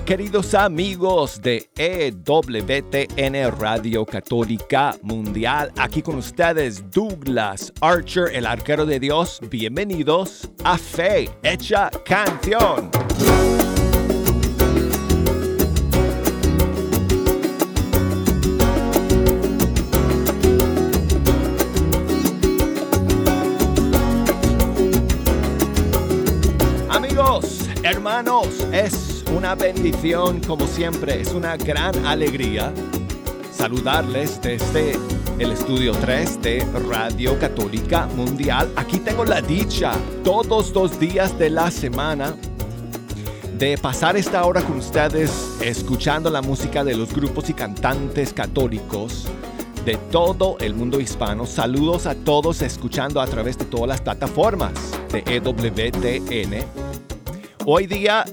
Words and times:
queridos 0.00 0.54
amigos 0.54 1.42
de 1.42 1.68
EWTN 1.76 3.60
Radio 3.60 4.06
Católica 4.06 4.96
Mundial. 5.02 5.70
Aquí 5.76 6.00
con 6.00 6.16
ustedes 6.16 6.90
Douglas 6.90 7.72
Archer, 7.82 8.34
el 8.34 8.46
arquero 8.46 8.86
de 8.86 8.98
Dios. 8.98 9.38
Bienvenidos 9.50 10.48
a 10.64 10.78
Fe 10.78 11.28
Hecha 11.42 11.90
Canción. 12.06 12.90
Amigos, 26.88 27.68
hermanos, 27.84 28.48
es 28.72 29.11
una 29.32 29.54
bendición 29.54 30.40
como 30.40 30.66
siempre, 30.66 31.20
es 31.20 31.32
una 31.32 31.56
gran 31.56 32.04
alegría 32.06 32.72
saludarles 33.52 34.40
desde 34.42 34.92
el 35.38 35.52
estudio 35.52 35.92
3 35.92 36.42
de 36.42 36.66
Radio 36.88 37.38
Católica 37.38 38.06
Mundial. 38.14 38.70
Aquí 38.76 38.98
tengo 38.98 39.24
la 39.24 39.40
dicha 39.40 39.92
todos 40.22 40.72
los 40.72 40.98
días 41.00 41.38
de 41.38 41.50
la 41.50 41.70
semana 41.70 42.34
de 43.58 43.78
pasar 43.78 44.16
esta 44.16 44.44
hora 44.44 44.62
con 44.62 44.78
ustedes 44.78 45.30
escuchando 45.60 46.28
la 46.30 46.42
música 46.42 46.84
de 46.84 46.96
los 46.96 47.12
grupos 47.14 47.48
y 47.48 47.54
cantantes 47.54 48.32
católicos 48.32 49.26
de 49.84 49.96
todo 50.10 50.58
el 50.60 50.74
mundo 50.74 51.00
hispano. 51.00 51.46
Saludos 51.46 52.06
a 52.06 52.14
todos 52.14 52.62
escuchando 52.62 53.20
a 53.20 53.26
través 53.26 53.58
de 53.58 53.64
todas 53.64 53.88
las 53.88 54.00
plataformas 54.00 54.72
de 55.10 55.24
EWTN. 55.26 56.64
Hoy 57.64 57.86
día 57.86 58.24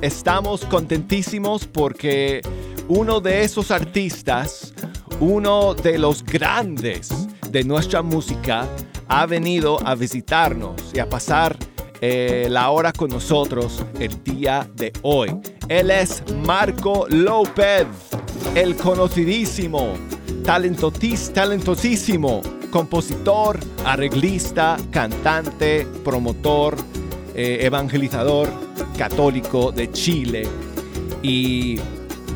estamos 0.00 0.64
contentísimos 0.64 1.66
porque 1.66 2.40
uno 2.88 3.20
de 3.20 3.42
esos 3.42 3.70
artistas, 3.70 4.72
uno 5.20 5.74
de 5.74 5.98
los 5.98 6.24
grandes 6.24 7.28
de 7.50 7.64
nuestra 7.64 8.02
música, 8.02 8.66
ha 9.08 9.26
venido 9.26 9.78
a 9.86 9.94
visitarnos 9.94 10.74
y 10.94 11.00
a 11.00 11.08
pasar 11.08 11.56
eh, 12.00 12.46
la 12.48 12.70
hora 12.70 12.92
con 12.92 13.10
nosotros 13.10 13.84
el 13.98 14.22
día 14.24 14.68
de 14.74 14.92
hoy. 15.02 15.36
Él 15.68 15.90
es 15.90 16.22
Marco 16.46 17.06
López, 17.08 17.86
el 18.54 18.76
conocidísimo, 18.76 19.94
talentosísimo 20.44 22.40
compositor, 22.70 23.58
arreglista, 23.84 24.76
cantante, 24.90 25.86
promotor, 26.04 26.76
eh, 27.34 27.58
evangelizador 27.62 28.69
católico 29.00 29.72
de 29.72 29.90
Chile. 29.92 30.46
Y 31.22 31.80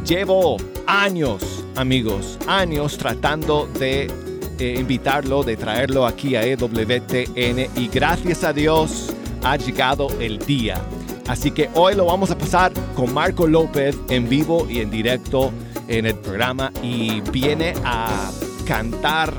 llevo 0.03 0.57
años, 0.87 1.63
amigos, 1.77 2.39
años 2.47 2.97
tratando 2.97 3.69
de 3.79 4.11
eh, 4.59 4.77
invitarlo, 4.79 5.43
de 5.43 5.59
traerlo 5.59 6.07
aquí 6.07 6.37
a 6.37 6.43
EWTN 6.43 7.69
y 7.77 7.89
gracias 7.93 8.45
a 8.45 8.55
Dios 8.55 9.15
ha 9.43 9.59
llegado 9.59 10.09
el 10.21 10.39
día. 10.39 10.81
Así 11.29 11.51
que 11.51 11.69
hoy 11.75 11.97
lo 11.97 12.07
vamos 12.07 12.31
a 12.31 12.39
pasar 12.39 12.73
con 12.97 13.13
Marco 13.13 13.47
López 13.47 13.95
en 14.09 14.27
vivo 14.27 14.67
y 14.67 14.79
en 14.81 14.91
directo 14.91 15.53
en 15.87 16.07
el 16.07 16.15
programa 16.15 16.73
y 16.83 17.21
viene 17.31 17.75
a 17.85 18.31
cantar 18.67 19.35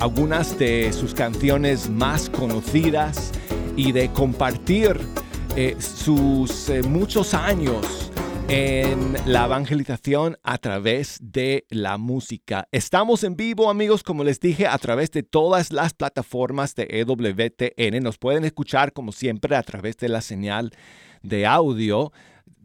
algunas 0.00 0.58
de 0.58 0.90
sus 0.94 1.12
canciones 1.12 1.90
más 1.90 2.30
conocidas 2.30 3.30
y 3.76 3.92
de 3.92 4.10
compartir 4.10 4.98
eh, 5.54 5.76
sus 5.78 6.70
eh, 6.70 6.82
muchos 6.82 7.34
años 7.34 8.10
en 8.48 9.14
la 9.26 9.44
evangelización 9.44 10.38
a 10.42 10.56
través 10.56 11.18
de 11.20 11.66
la 11.68 11.98
música. 11.98 12.66
Estamos 12.72 13.22
en 13.22 13.36
vivo, 13.36 13.68
amigos, 13.68 14.02
como 14.02 14.24
les 14.24 14.40
dije, 14.40 14.66
a 14.66 14.78
través 14.78 15.10
de 15.10 15.22
todas 15.22 15.70
las 15.70 15.92
plataformas 15.92 16.74
de 16.74 16.86
EWTN. 16.88 18.02
Nos 18.02 18.16
pueden 18.16 18.44
escuchar, 18.46 18.94
como 18.94 19.12
siempre, 19.12 19.54
a 19.54 19.62
través 19.62 19.98
de 19.98 20.08
la 20.08 20.22
señal 20.22 20.70
de 21.22 21.44
audio, 21.44 22.12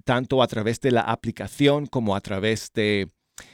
tanto 0.05 0.41
a 0.41 0.47
través 0.47 0.79
de 0.79 0.91
la 0.91 1.01
aplicación 1.01 1.87
como 1.87 2.15
a 2.15 2.21
través 2.21 2.71
de 2.73 3.09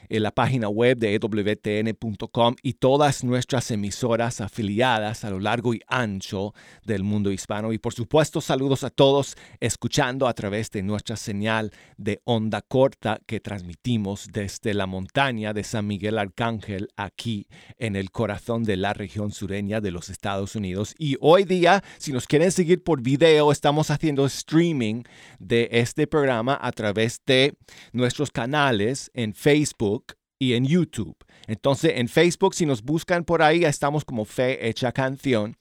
en 0.10 0.24
la 0.24 0.32
página 0.32 0.70
web 0.70 0.98
de 0.98 1.16
ewtn.com 1.16 2.56
y 2.62 2.74
todas 2.74 3.24
nuestras 3.24 3.72
emisoras 3.72 4.42
afiliadas 4.42 5.24
a 5.24 5.30
lo 5.30 5.40
largo 5.40 5.74
y 5.74 5.82
ancho 5.88 6.54
del 6.86 7.04
mundo 7.04 7.32
hispano. 7.32 7.74
Y 7.74 7.78
por 7.78 7.94
supuesto, 7.94 8.42
saludos 8.42 8.84
a 8.84 8.90
todos 8.90 9.36
escuchando 9.60 10.28
a 10.28 10.34
través 10.34 10.72
de 10.72 10.84
nuestra 10.84 11.16
señal 11.16 11.72
de 11.98 12.22
onda 12.26 12.62
corta 12.62 13.20
que 13.26 13.40
transmitimos 13.40 14.28
desde 14.32 14.74
la 14.74 14.86
montaña 14.86 15.54
de 15.54 15.64
San 15.64 15.88
Miguel 15.88 16.18
Arcángel 16.18 16.90
aquí 16.98 17.48
en 17.78 17.96
el 17.96 18.12
corazón 18.12 18.64
de 18.64 18.78
la 18.78 18.94
región 18.94 19.32
sureña 19.32 19.82
de 19.82 19.92
los 19.92 20.10
Estados 20.10 20.56
Unidos. 20.56 20.96
Y 20.98 21.18
hoy 21.22 21.44
día, 21.44 21.84
si 21.98 22.12
nos 22.12 22.28
quieren 22.28 22.52
seguir 22.52 22.84
por 22.84 23.02
video, 23.02 23.52
estamos 23.52 23.90
haciendo 23.92 24.26
streaming 24.26 25.04
de 25.40 25.70
este 25.72 26.08
programa 26.08 26.58
a 26.62 26.72
través 26.72 27.22
de 27.26 27.56
nuestros 27.92 28.32
canales 28.32 29.12
en 29.14 29.34
Facebook 29.34 30.03
y 30.40 30.54
en 30.54 30.66
YouTube. 30.66 31.16
Entonces, 31.48 31.94
en 31.96 32.08
Facebook, 32.08 32.56
si 32.56 32.66
nos 32.66 32.84
buscan 32.84 33.24
por 33.24 33.42
ahí, 33.42 33.64
estamos 33.66 34.06
como 34.06 34.26
Fe 34.26 34.68
Hecha 34.68 34.92
Canción. 34.92 35.58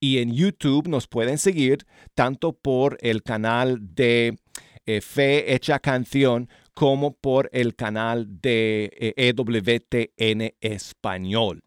Y 0.00 0.18
en 0.18 0.32
YouTube 0.32 0.88
nos 0.88 1.06
pueden 1.06 1.38
seguir 1.38 1.86
tanto 2.14 2.52
por 2.52 2.98
el 3.02 3.22
canal 3.22 3.78
de 3.80 4.36
eh, 4.84 5.00
Fe 5.00 5.54
Hecha 5.54 5.78
Canción 5.78 6.48
como 6.74 7.14
por 7.14 7.48
el 7.52 7.76
canal 7.76 8.26
de 8.40 8.90
eh, 8.96 9.14
EWTN 9.16 10.54
Español. 10.60 11.62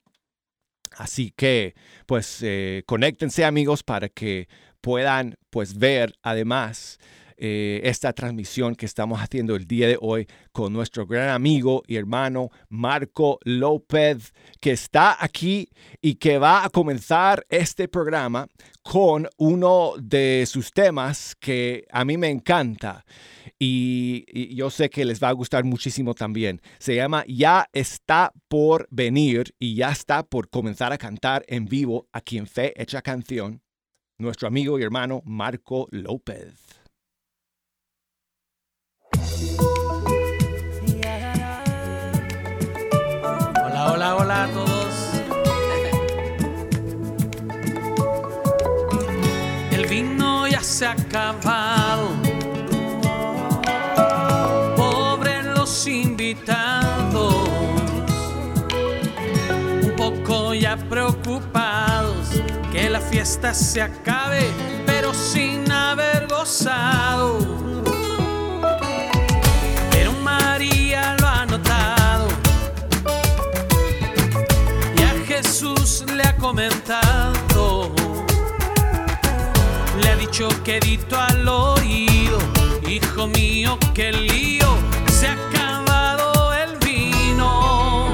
Así 0.98 1.32
que, 1.36 1.76
pues, 2.06 2.40
eh, 2.42 2.84
conéctense 2.86 3.46
amigos 3.46 3.84
para 3.84 4.10
que 4.10 4.48
puedan, 4.82 5.36
pues, 5.50 5.78
ver 5.78 6.14
además 6.22 7.00
eh, 7.38 7.82
esta 7.84 8.14
transmisión 8.14 8.76
que 8.76 8.86
estamos 8.86 9.20
haciendo 9.20 9.56
el 9.56 9.66
día 9.66 9.88
de 9.88 9.98
hoy 10.00 10.28
con 10.52 10.72
nuestro 10.72 11.06
gran 11.06 11.30
amigo 11.30 11.84
y 11.88 11.98
hermano 11.98 12.50
Marco 12.70 13.40
López, 13.44 14.34
que 14.62 14.72
está 14.72 15.18
aquí 15.20 15.70
y 16.02 16.16
que 16.16 16.38
va 16.38 16.64
a 16.64 16.70
comenzar 16.70 17.46
este 17.50 17.88
programa 17.88 18.48
con 18.84 19.28
uno 19.38 19.94
de 20.00 20.46
sus 20.48 20.72
temas 20.72 21.36
que 21.40 21.86
a 21.92 22.06
mí 22.06 22.18
me 22.18 22.30
encanta. 22.30 23.04
Y, 23.58 24.56
yo 24.56 24.70
sé 24.70 24.90
que 24.90 25.06
les 25.06 25.22
va 25.22 25.30
a 25.30 25.34
gustar 25.34 25.64
muchísimo 25.64 26.14
también. 26.14 26.62
Se 26.78 26.96
llama 26.96 27.24
Ya 27.28 27.68
está 27.74 28.32
por 28.48 28.88
venir 28.92 29.56
y 29.60 29.76
ya 29.76 29.92
está 29.92 30.24
por 30.24 30.50
comenzar 30.50 30.94
a 30.94 30.98
cantar 30.98 31.44
en 31.48 31.66
vivo 31.66 32.08
aquí 32.12 32.38
en 32.38 32.48
Fe 32.48 32.74
Hecha 32.82 33.02
Canción, 33.02 33.62
nuestro 34.18 34.48
amigo 34.48 34.78
y 34.80 34.84
hermano 34.84 35.22
Marco 35.26 35.88
López. 35.92 36.85
Hola, 44.08 44.44
a 44.44 44.48
todos. 44.50 44.94
El 49.72 49.88
vino 49.88 50.48
ya 50.48 50.62
se 50.62 50.86
ha 50.86 50.92
acabado. 50.92 52.10
Pobre 54.78 55.42
los 55.42 55.88
invitados. 55.88 57.50
Un 59.82 59.94
poco 59.98 60.54
ya 60.54 60.78
preocupados 60.78 62.30
que 62.72 62.92
la 62.92 63.02
fiesta 63.02 63.56
se 63.56 63.82
acabe, 63.82 64.52
pero 64.86 65.16
sin 65.16 65.72
haber 65.72 66.28
gozado. 66.28 67.40
Dicho 80.36 80.50
quedito 80.66 81.18
al 81.18 81.48
oído, 81.48 82.38
hijo 82.86 83.26
mío, 83.28 83.78
qué 83.94 84.12
lío, 84.12 84.68
se 85.10 85.28
ha 85.28 85.34
acabado 85.34 86.54
el 86.54 86.76
vino. 86.80 88.08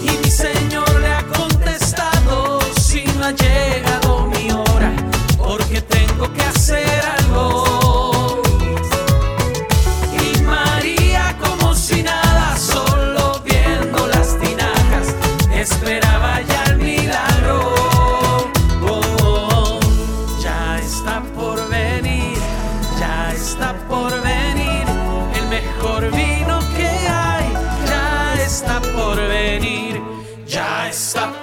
Y 0.00 0.10
mi 0.24 0.30
señor 0.30 0.88
le 1.00 1.08
ha 1.08 1.26
contestado, 1.26 2.60
si 2.80 3.02
no 3.18 3.26
ha 3.26 3.32
llegado 3.32 4.28
mi 4.28 4.52
hora, 4.52 4.92
porque 5.36 5.80
tengo 5.80 6.32
que 6.32 6.42
hacer 6.42 7.02
algo. 7.18 7.79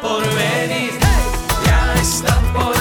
Por 0.01 0.23
venir, 0.35 0.93
ya 1.65 1.93
está 2.01 2.39
por 2.53 2.76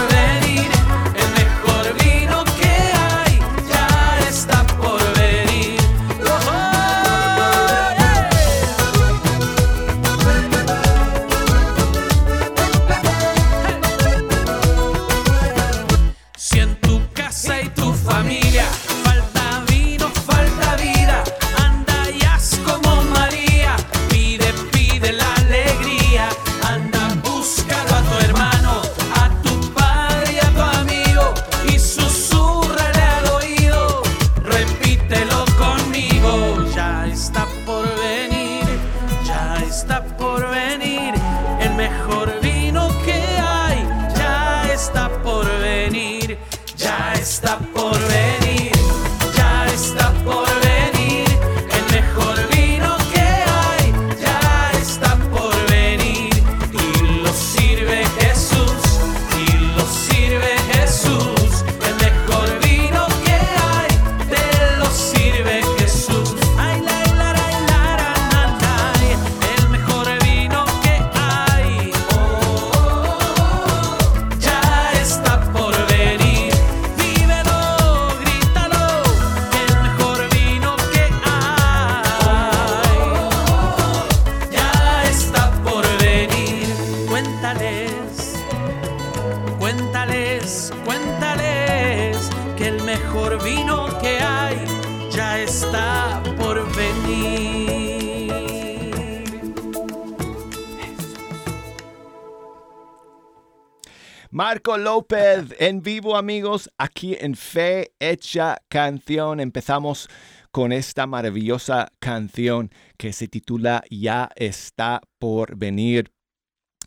en 105.59 105.83
vivo 105.83 106.17
amigos, 106.17 106.71
aquí 106.79 107.17
en 107.19 107.35
Fe 107.35 107.93
Hecha 107.99 108.57
Canción. 108.69 109.41
Empezamos 109.41 110.09
con 110.51 110.73
esta 110.73 111.07
maravillosa 111.07 111.89
canción 111.99 112.71
que 112.97 113.13
se 113.13 113.29
titula 113.29 113.83
Ya 113.91 114.31
está 114.37 115.01
por 115.19 115.57
venir. 115.57 116.13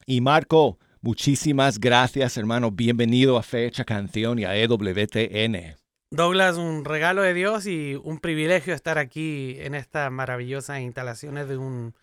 Y 0.06 0.22
Marco, 0.22 0.80
muchísimas 1.02 1.80
gracias 1.80 2.38
hermano, 2.38 2.72
bienvenido 2.72 3.38
a 3.38 3.44
Fe 3.44 3.68
Hecha 3.68 3.86
Canción 3.86 4.40
y 4.40 4.46
a 4.46 4.56
EWTN. 4.56 5.76
Douglas, 6.12 6.58
un 6.58 6.86
regalo 6.86 7.22
de 7.22 7.34
Dios 7.36 7.68
y 7.68 7.96
un 8.04 8.20
privilegio 8.20 8.74
estar 8.74 8.98
aquí 8.98 9.58
en 9.60 9.76
estas 9.76 10.12
maravillosas 10.12 10.80
instalaciones 10.80 11.48
de 11.48 11.58
un, 11.58 11.94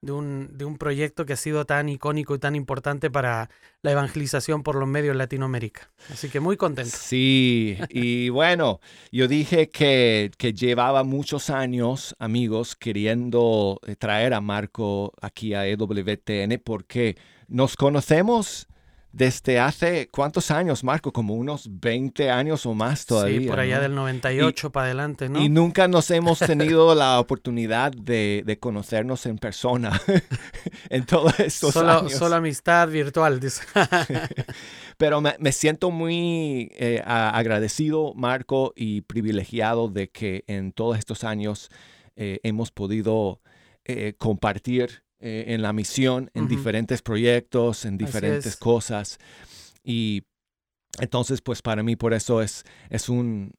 de 0.00 0.12
un, 0.12 0.56
de 0.56 0.64
un 0.64 0.78
proyecto 0.78 1.26
que 1.26 1.32
ha 1.32 1.36
sido 1.36 1.64
tan 1.64 1.88
icónico 1.88 2.34
y 2.34 2.38
tan 2.38 2.54
importante 2.54 3.10
para 3.10 3.50
la 3.82 3.92
evangelización 3.92 4.62
por 4.62 4.76
los 4.76 4.88
medios 4.88 5.12
en 5.12 5.18
Latinoamérica. 5.18 5.90
Así 6.10 6.28
que 6.28 6.40
muy 6.40 6.56
contento. 6.56 6.96
Sí, 6.96 7.78
y 7.90 8.28
bueno, 8.30 8.80
yo 9.10 9.26
dije 9.26 9.70
que, 9.70 10.30
que 10.38 10.52
llevaba 10.52 11.02
muchos 11.02 11.50
años, 11.50 12.14
amigos, 12.18 12.76
queriendo 12.76 13.80
eh, 13.86 13.96
traer 13.96 14.34
a 14.34 14.40
Marco 14.40 15.12
aquí 15.20 15.54
a 15.54 15.66
EWTN 15.66 16.60
porque 16.64 17.16
nos 17.48 17.76
conocemos 17.76 18.68
desde 19.18 19.58
hace 19.58 20.08
cuántos 20.12 20.52
años, 20.52 20.84
Marco, 20.84 21.12
como 21.12 21.34
unos 21.34 21.68
20 21.68 22.30
años 22.30 22.64
o 22.66 22.72
más 22.72 23.04
todavía. 23.04 23.40
sí, 23.40 23.46
por 23.48 23.58
allá 23.58 23.76
¿no? 23.78 23.82
del 23.82 23.94
98 23.96 24.70
para 24.70 24.86
adelante, 24.86 25.28
¿no? 25.28 25.42
Y 25.42 25.48
nunca 25.48 25.88
nos 25.88 26.08
hemos 26.12 26.38
tenido 26.38 26.94
la 26.94 27.18
oportunidad 27.18 27.90
de, 27.90 28.44
de 28.46 28.58
conocernos 28.60 29.26
en 29.26 29.38
persona 29.38 30.00
en 30.88 31.04
todos 31.04 31.40
estos 31.40 31.74
solo, 31.74 31.90
años. 31.90 32.12
solo 32.12 32.36
amistad 32.36 32.88
virtual, 32.88 33.40
dice. 33.40 33.64
Pero 34.96 35.20
me, 35.20 35.34
me 35.40 35.50
siento 35.50 35.90
muy 35.90 36.70
eh, 36.76 37.02
agradecido, 37.04 38.14
Marco, 38.14 38.72
y 38.76 39.00
privilegiado 39.00 39.88
de 39.88 40.10
que 40.10 40.44
en 40.46 40.70
todos 40.70 40.96
estos 40.96 41.24
años 41.24 41.70
eh, 42.14 42.38
hemos 42.44 42.70
podido 42.70 43.40
eh, 43.84 44.14
compartir 44.16 45.02
eh, 45.20 45.46
en 45.48 45.62
la 45.62 45.72
misión, 45.72 46.30
en 46.34 46.44
Ujú. 46.44 46.50
diferentes 46.56 47.02
proyectos, 47.02 47.84
en 47.84 47.98
diferentes 47.98 48.46
es. 48.46 48.56
cosas. 48.56 49.18
Y 49.82 50.22
entonces, 51.00 51.40
pues 51.40 51.62
para 51.62 51.82
mí, 51.82 51.96
por 51.96 52.14
eso 52.14 52.40
es, 52.42 52.64
es, 52.90 53.08
un, 53.08 53.52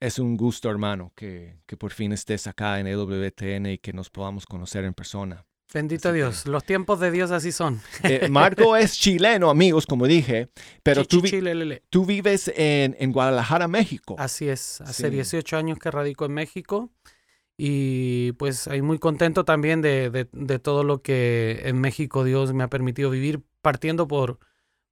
es 0.00 0.18
un 0.18 0.36
gusto, 0.36 0.70
hermano, 0.70 1.12
que, 1.14 1.56
que 1.66 1.76
por 1.76 1.92
fin 1.92 2.12
estés 2.12 2.46
acá 2.46 2.78
en 2.80 2.86
EWTN 2.86 3.66
y 3.66 3.78
que 3.78 3.92
nos 3.92 4.10
podamos 4.10 4.46
conocer 4.46 4.84
en 4.84 4.94
persona. 4.94 5.44
Bendito 5.74 6.08
Así 6.10 6.12
que- 6.14 6.18
Dios, 6.18 6.46
los 6.46 6.64
tiempos 6.64 7.00
de 7.00 7.10
Dios 7.10 7.30
así 7.30 7.50
son. 7.50 7.80
Eh, 8.02 8.28
Marco 8.28 8.76
es 8.76 8.98
chileno, 8.98 9.48
amigos, 9.48 9.86
como 9.86 10.06
dije, 10.06 10.50
pero 10.82 11.04
tú, 11.06 11.22
vi-. 11.22 11.30
Tú 11.88 12.04
vives 12.04 12.52
en, 12.54 12.94
en 12.98 13.10
Guadalajara, 13.10 13.68
México. 13.68 14.14
Así 14.18 14.48
es, 14.50 14.82
hace 14.82 15.04
Sí. 15.08 15.10
18 15.10 15.56
años 15.56 15.78
que 15.78 15.90
radico 15.90 16.26
en 16.26 16.32
México 16.32 16.90
y 17.56 18.32
pues 18.32 18.68
ahí 18.68 18.82
muy 18.82 18.98
contento 18.98 19.44
también 19.44 19.82
de, 19.82 20.10
de- 20.10 20.28
de 20.32 20.58
todo 20.58 20.84
lo 20.84 21.02
que 21.02 21.62
en 21.64 21.80
México 21.80 22.24
Dios 22.24 22.52
me 22.54 22.64
ha 22.64 22.68
permitido 22.68 23.10
vivir, 23.10 23.42
partiendo 23.62 24.08
por, 24.08 24.38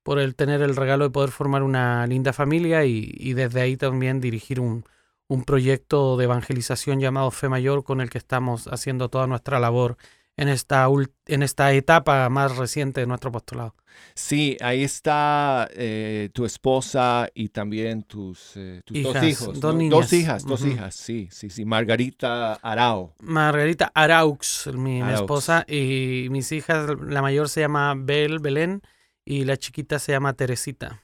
por 0.03 0.19
el 0.19 0.35
tener 0.37 0.63
el 0.63 0.77
regalo 0.77 1.05
de 1.05 1.11
poder 1.11 1.31
formar 1.31 1.63
una 1.63 2.07
linda 2.07 2.33
familia 2.33 2.85
y, 2.85 3.11
y 3.17 3.35
desde 3.35 3.61
ahí 3.61 3.77
también 3.77 4.21
dirigir 4.21 4.61
un, 4.61 4.85
un 5.29 5.45
proyecto 5.45 6.17
de 6.17 6.25
evangelización 6.25 7.01
llamado 7.01 7.31
Fe 7.31 7.49
Mayor 7.49 7.85
con 7.85 8.01
el 8.01 8.11
que 8.11 8.19
estamos 8.19 8.67
haciendo 8.69 9.09
toda 9.11 9.27
nuestra 9.27 9.61
labor 9.61 9.97
en 10.41 10.49
esta, 10.49 10.89
en 11.27 11.43
esta 11.43 11.73
etapa 11.73 12.29
más 12.31 12.57
reciente 12.57 13.01
de 13.03 13.07
nuestro 13.07 13.29
apostolado. 13.29 13.75
Sí, 14.15 14.57
ahí 14.61 14.83
está 14.85 15.69
eh, 15.73 16.31
tu 16.33 16.45
esposa 16.47 17.29
y 17.35 17.51
también 17.51 18.03
tus, 18.05 18.53
eh, 18.57 18.81
tus 18.85 19.03
dos 19.03 19.17
Hijas, 19.17 19.25
hijos. 19.25 19.61
dos 19.61 19.75
¿no? 19.75 19.79
niñas. 19.79 19.91
Dos 19.91 20.13
hijas, 20.13 20.45
dos 20.47 20.65
hijas, 20.65 20.95
sí, 20.95 21.29
sí, 21.31 21.51
sí. 21.51 21.65
Margarita 21.65 22.55
Arao. 22.55 23.15
Margarita 23.21 23.91
Araux, 23.95 24.69
mi, 24.73 24.79
mi 24.95 25.01
Araux. 25.03 25.21
esposa, 25.21 25.65
y 25.69 26.29
mis 26.31 26.51
hijas, 26.53 26.89
la 27.07 27.21
mayor 27.21 27.49
se 27.49 27.61
llama 27.61 27.95
Bel, 27.97 28.39
Belén, 28.39 28.81
y 29.25 29.45
la 29.45 29.57
chiquita 29.59 29.99
se 29.99 30.13
llama 30.13 30.33
Teresita. 30.33 31.03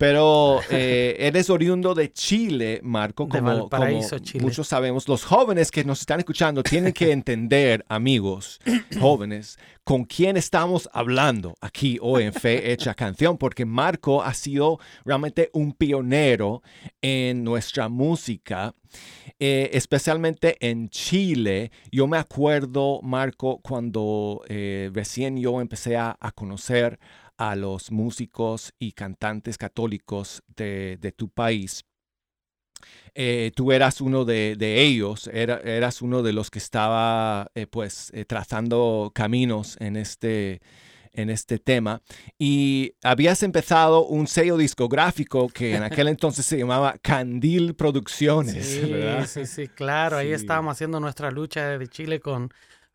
Pero 0.00 0.60
eh, 0.70 1.14
eres 1.18 1.50
oriundo 1.50 1.94
de 1.94 2.10
Chile, 2.10 2.80
Marco, 2.82 3.28
como, 3.28 3.42
Valparaíso, 3.42 4.16
como 4.16 4.20
Chile. 4.24 4.42
muchos 4.42 4.66
sabemos. 4.66 5.06
Los 5.06 5.24
jóvenes 5.24 5.70
que 5.70 5.84
nos 5.84 6.00
están 6.00 6.20
escuchando 6.20 6.62
tienen 6.62 6.94
que 6.94 7.12
entender, 7.12 7.84
amigos, 7.86 8.60
jóvenes, 8.98 9.58
con 9.84 10.04
quién 10.04 10.38
estamos 10.38 10.88
hablando 10.94 11.54
aquí 11.60 11.98
hoy 12.00 12.22
en 12.22 12.32
Fe 12.32 12.72
Hecha 12.72 12.94
Canción, 12.94 13.36
porque 13.36 13.66
Marco 13.66 14.22
ha 14.22 14.32
sido 14.32 14.78
realmente 15.04 15.50
un 15.52 15.74
pionero 15.74 16.62
en 17.02 17.44
nuestra 17.44 17.90
música. 17.90 18.74
eh, 19.38 19.68
especialmente 19.74 20.56
en 20.60 20.88
Chile, 20.88 21.72
yo 21.92 22.06
me 22.06 22.16
acuerdo, 22.16 23.00
Marco, 23.02 23.60
cuando 23.62 24.42
eh, 24.48 24.90
recién 24.94 25.36
yo 25.36 25.60
empecé 25.60 25.98
a, 25.98 26.16
a 26.18 26.32
conocer 26.32 26.98
a 27.40 27.56
los 27.56 27.90
músicos 27.90 28.74
y 28.78 28.92
cantantes 28.92 29.56
católicos 29.56 30.42
de, 30.56 30.98
de 31.00 31.10
tu 31.12 31.30
país. 31.30 31.86
Eh, 33.14 33.50
tú 33.56 33.72
eras 33.72 34.00
uno 34.00 34.24
de, 34.26 34.56
de 34.56 34.82
ellos, 34.82 35.28
era- 35.32 35.60
eras 35.64 36.02
uno 36.02 36.22
de 36.22 36.32
los 36.32 36.50
que 36.50 36.58
estaba 36.58 37.50
eh, 37.54 37.66
pues 37.66 38.10
eh, 38.14 38.24
trazando 38.24 39.10
caminos 39.14 39.76
en 39.80 39.96
este, 39.96 40.60
en 41.12 41.28
este 41.30 41.58
tema 41.58 42.02
y 42.38 42.92
habías 43.02 43.42
empezado 43.42 44.06
un 44.06 44.26
sello 44.26 44.56
discográfico 44.56 45.48
que 45.48 45.74
en 45.76 45.82
aquel 45.82 46.08
entonces 46.08 46.46
se 46.46 46.58
llamaba 46.58 46.96
Candil 47.02 47.74
Producciones, 47.74 48.54
Sí, 48.84 48.90
¿verdad? 48.92 49.26
sí, 49.26 49.46
sí, 49.46 49.68
claro. 49.68 50.18
Ahí 50.18 50.32
estábamos 50.32 50.72
haciendo 50.72 51.00
nuestra 51.00 51.30
lucha 51.30 51.78
de 51.78 51.88
Chile 51.88 52.20
con, 52.20 52.50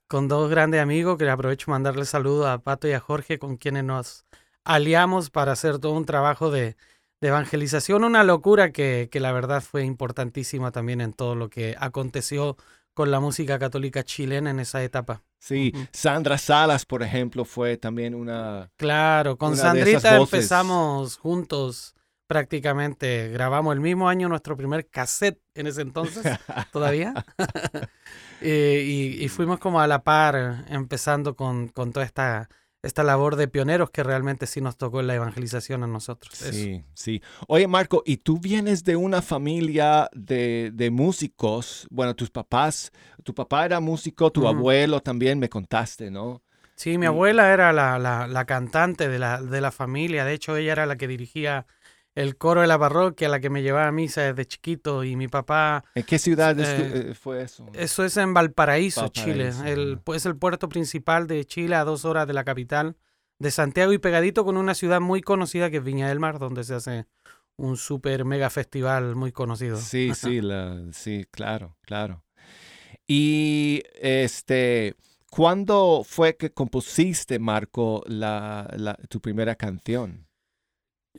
con 0.08 0.28
dos 0.28 0.50
grandes 0.50 0.82
amigos 0.82 1.18
que 1.18 1.30
aprovecho 1.30 1.72
mandarles 1.72 2.10
saludos 2.10 2.48
a 2.48 2.60
Pato 2.60 2.88
y 2.88 2.94
a 2.94 3.00
Jorge, 3.00 3.40
con 3.40 3.58
quienes 3.58 3.84
nos 3.84 4.26
aliamos 4.64 5.30
para 5.30 5.54
hacer 5.54 5.80
todo 5.80 5.94
un 5.94 6.06
trabajo 6.06 6.52
de, 6.52 6.76
de 7.22 7.28
evangelización, 7.28 8.04
una 8.04 8.24
locura 8.24 8.72
que, 8.72 9.10
que 9.12 9.20
la 9.20 9.32
verdad 9.32 9.62
fue 9.62 9.84
importantísima 9.84 10.72
también 10.72 11.02
en 11.02 11.14
todo 11.14 11.36
lo 11.36 11.50
que 11.50 11.76
aconteció 11.80 12.58
con 12.94 13.12
la 13.12 13.20
música 13.20 13.60
católica 13.60 14.04
chilena 14.04 14.52
en 14.52 14.60
esa 14.60 14.84
etapa. 14.84 15.22
Sí. 15.40 15.74
Sandra 15.92 16.38
Salas, 16.38 16.86
por 16.86 17.04
ejemplo, 17.04 17.44
fue 17.44 17.78
también 17.78 18.16
una... 18.16 18.72
Claro, 18.78 19.38
con 19.38 19.54
Una 19.54 19.62
Sandrita 19.62 20.16
empezamos 20.16 21.18
juntos 21.18 21.95
prácticamente. 22.28 23.30
Grabamos 23.30 23.74
el 23.74 23.82
mismo 23.82 24.10
año 24.10 24.30
nuestro 24.30 24.56
primer 24.58 24.88
cassette 24.88 25.42
en 25.54 25.68
ese 25.68 25.82
entonces, 25.82 26.24
todavía. 26.72 27.14
Eh, 28.42 28.84
y, 28.86 29.24
y 29.24 29.30
fuimos 29.30 29.60
como 29.60 29.80
a 29.80 29.88
la 29.88 30.04
par, 30.04 30.66
empezando 30.68 31.36
con, 31.38 31.70
con 31.70 31.94
toda 31.94 32.06
esta, 32.06 32.50
esta 32.84 33.04
labor 33.04 33.38
de 33.38 33.48
pioneros 33.48 33.90
que 33.90 34.04
realmente 34.04 34.46
sí 34.46 34.62
nos 34.62 34.78
tocó 34.78 35.00
en 35.00 35.08
la 35.08 35.16
evangelización 35.16 35.84
a 35.84 35.88
nosotros. 35.88 36.40
Eso. 36.42 36.52
Sí, 36.52 36.84
sí. 36.94 37.22
Oye, 37.48 37.68
Marco, 37.68 38.04
¿y 38.06 38.18
tú 38.18 38.38
vienes 38.38 38.84
de 38.84 38.96
una 38.96 39.22
familia 39.22 40.10
de, 40.14 40.72
de 40.74 40.92
músicos? 40.92 41.88
Bueno, 41.90 42.16
tus 42.16 42.30
papás, 42.30 42.92
tu 43.24 43.34
papá 43.34 43.66
era 43.66 43.80
músico, 43.80 44.32
tu 44.32 44.48
abuelo 44.48 45.00
también 45.00 45.40
me 45.40 45.50
contaste, 45.50 46.12
¿no? 46.12 46.44
Sí, 46.76 46.98
mi 46.98 47.06
abuela 47.06 47.54
era 47.54 47.72
la, 47.72 47.98
la, 47.98 48.28
la 48.28 48.46
cantante 48.46 49.08
de 49.08 49.18
la, 49.18 49.42
de 49.42 49.62
la 49.62 49.72
familia. 49.72 50.26
De 50.26 50.34
hecho, 50.34 50.58
ella 50.58 50.74
era 50.74 50.86
la 50.86 50.98
que 50.98 51.08
dirigía 51.08 51.66
el 52.16 52.38
coro 52.38 52.62
de 52.62 52.68
la 52.68 52.80
parroquia, 52.80 53.30
la 53.30 53.40
que 53.40 53.50
me 53.50 53.62
llevaba 53.62 53.88
a 53.88 53.92
misa 53.92 54.22
desde 54.22 54.46
chiquito. 54.46 55.04
Y 55.04 55.16
mi 55.16 55.28
papá 55.28 55.84
¿En 55.94 56.04
qué 56.04 56.18
ciudad 56.18 56.58
Eh, 56.60 57.10
eh, 57.12 57.14
fue 57.14 57.44
eso? 57.44 57.66
Eso 57.74 58.04
es 58.04 58.18
en 58.18 58.34
Valparaíso, 58.34 59.10
Chile. 59.10 59.52
El, 59.66 59.94
ajá. 59.94 60.02
pues, 60.04 60.26
el 60.26 60.36
puerto 60.38 60.70
principal 60.70 61.28
de 61.28 61.46
Chile 61.46 61.76
a 61.76 61.84
dos 61.84 62.06
horas 62.06 62.26
de 62.26 62.34
la 62.34 62.44
capital 62.44 62.96
de 63.38 63.52
Santiago 63.52 63.92
y 63.92 63.98
pegadito 63.98 64.46
con 64.46 64.56
una 64.58 64.74
ciudad 64.74 65.02
muy 65.02 65.22
conocida 65.22 65.70
que 65.70 65.78
es 65.78 65.84
Viña 65.84 66.08
del 66.08 66.20
Mar, 66.22 66.40
donde 66.40 66.64
se 66.64 66.74
hace 66.74 67.06
un 67.58 67.78
super 67.78 68.26
mega 68.26 68.50
festival 68.50 69.16
muy 69.16 69.32
conocido. 69.32 69.78
Sí, 69.78 70.14
sí, 70.16 70.42
la, 70.42 70.82
sí, 70.94 71.26
claro, 71.32 71.78
claro. 71.82 72.24
Y 73.08 73.84
este, 73.96 74.96
¿cuándo 75.30 76.04
fue 76.06 76.38
que 76.38 76.52
compusiste, 76.52 77.40
Marco, 77.40 78.04
la, 78.08 78.68
la- 78.78 78.98
tu 79.10 79.22
primera 79.22 79.56
canción? 79.56 80.28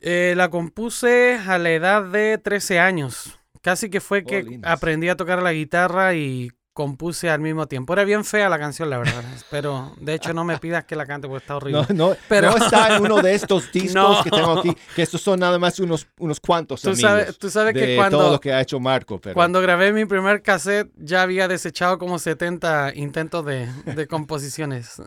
Eh, 0.00 0.34
la 0.36 0.48
compuse 0.50 1.38
a 1.46 1.58
la 1.58 1.70
edad 1.70 2.04
de 2.04 2.38
13 2.38 2.78
años. 2.78 3.38
Casi 3.62 3.90
que 3.90 4.00
fue 4.00 4.22
Oh, 4.24 4.28
que 4.28 4.60
aprendí 4.62 5.08
a 5.08 5.16
tocar 5.16 5.42
la 5.42 5.52
guitarra 5.52 6.14
y 6.14 6.50
compuse 6.76 7.30
al 7.30 7.40
mismo 7.40 7.66
tiempo. 7.66 7.94
Era 7.94 8.04
bien 8.04 8.22
fea 8.22 8.50
la 8.50 8.58
canción, 8.58 8.90
la 8.90 8.98
verdad. 8.98 9.24
Pero 9.50 9.94
de 9.98 10.12
hecho 10.12 10.34
no 10.34 10.44
me 10.44 10.58
pidas 10.58 10.84
que 10.84 10.94
la 10.94 11.06
cante 11.06 11.26
porque 11.26 11.42
está 11.42 11.56
horrible. 11.56 11.86
No, 11.88 12.10
no, 12.10 12.16
Pero- 12.28 12.50
no 12.50 12.58
está 12.58 12.94
en 12.96 13.02
uno 13.02 13.22
de 13.22 13.34
estos 13.34 13.72
discos 13.72 13.94
No. 13.94 14.22
que 14.22 14.30
tengo 14.30 14.58
aquí, 14.60 14.76
que 14.94 15.00
estos 15.02 15.22
son 15.22 15.40
nada 15.40 15.58
más 15.58 15.80
unos, 15.80 16.06
unos 16.18 16.38
cuantos 16.38 16.82
Tú 16.82 16.90
amigos 16.90 17.00
sabes, 17.10 17.38
tú 17.38 17.48
sabes 17.48 17.72
de 17.74 17.80
que 17.80 17.86
todo 17.86 17.96
cuando, 17.96 18.30
lo 18.32 18.40
que 18.40 18.52
ha 18.52 18.60
hecho 18.60 18.78
Marco. 18.78 19.18
Pero... 19.18 19.32
Cuando 19.34 19.62
grabé 19.62 19.90
mi 19.90 20.04
primer 20.04 20.42
cassette 20.42 20.92
ya 20.98 21.22
había 21.22 21.48
desechado 21.48 21.96
como 21.98 22.18
70 22.18 22.92
intentos 22.94 23.44
de, 23.46 23.66
de 23.86 24.06
composiciones. 24.06 25.00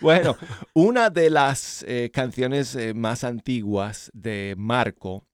Bueno, 0.00 0.36
una 0.74 1.10
de 1.10 1.30
las 1.30 1.84
eh, 1.86 2.10
canciones 2.12 2.74
eh, 2.74 2.94
más 2.94 3.24
antiguas 3.24 4.10
de 4.14 4.54
Marco 4.56 5.24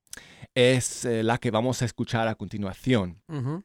es 0.55 1.05
eh, 1.05 1.23
la 1.23 1.37
que 1.37 1.51
vamos 1.51 1.81
a 1.81 1.85
escuchar 1.85 2.27
a 2.27 2.35
continuación. 2.35 3.21
Ujú. 3.27 3.63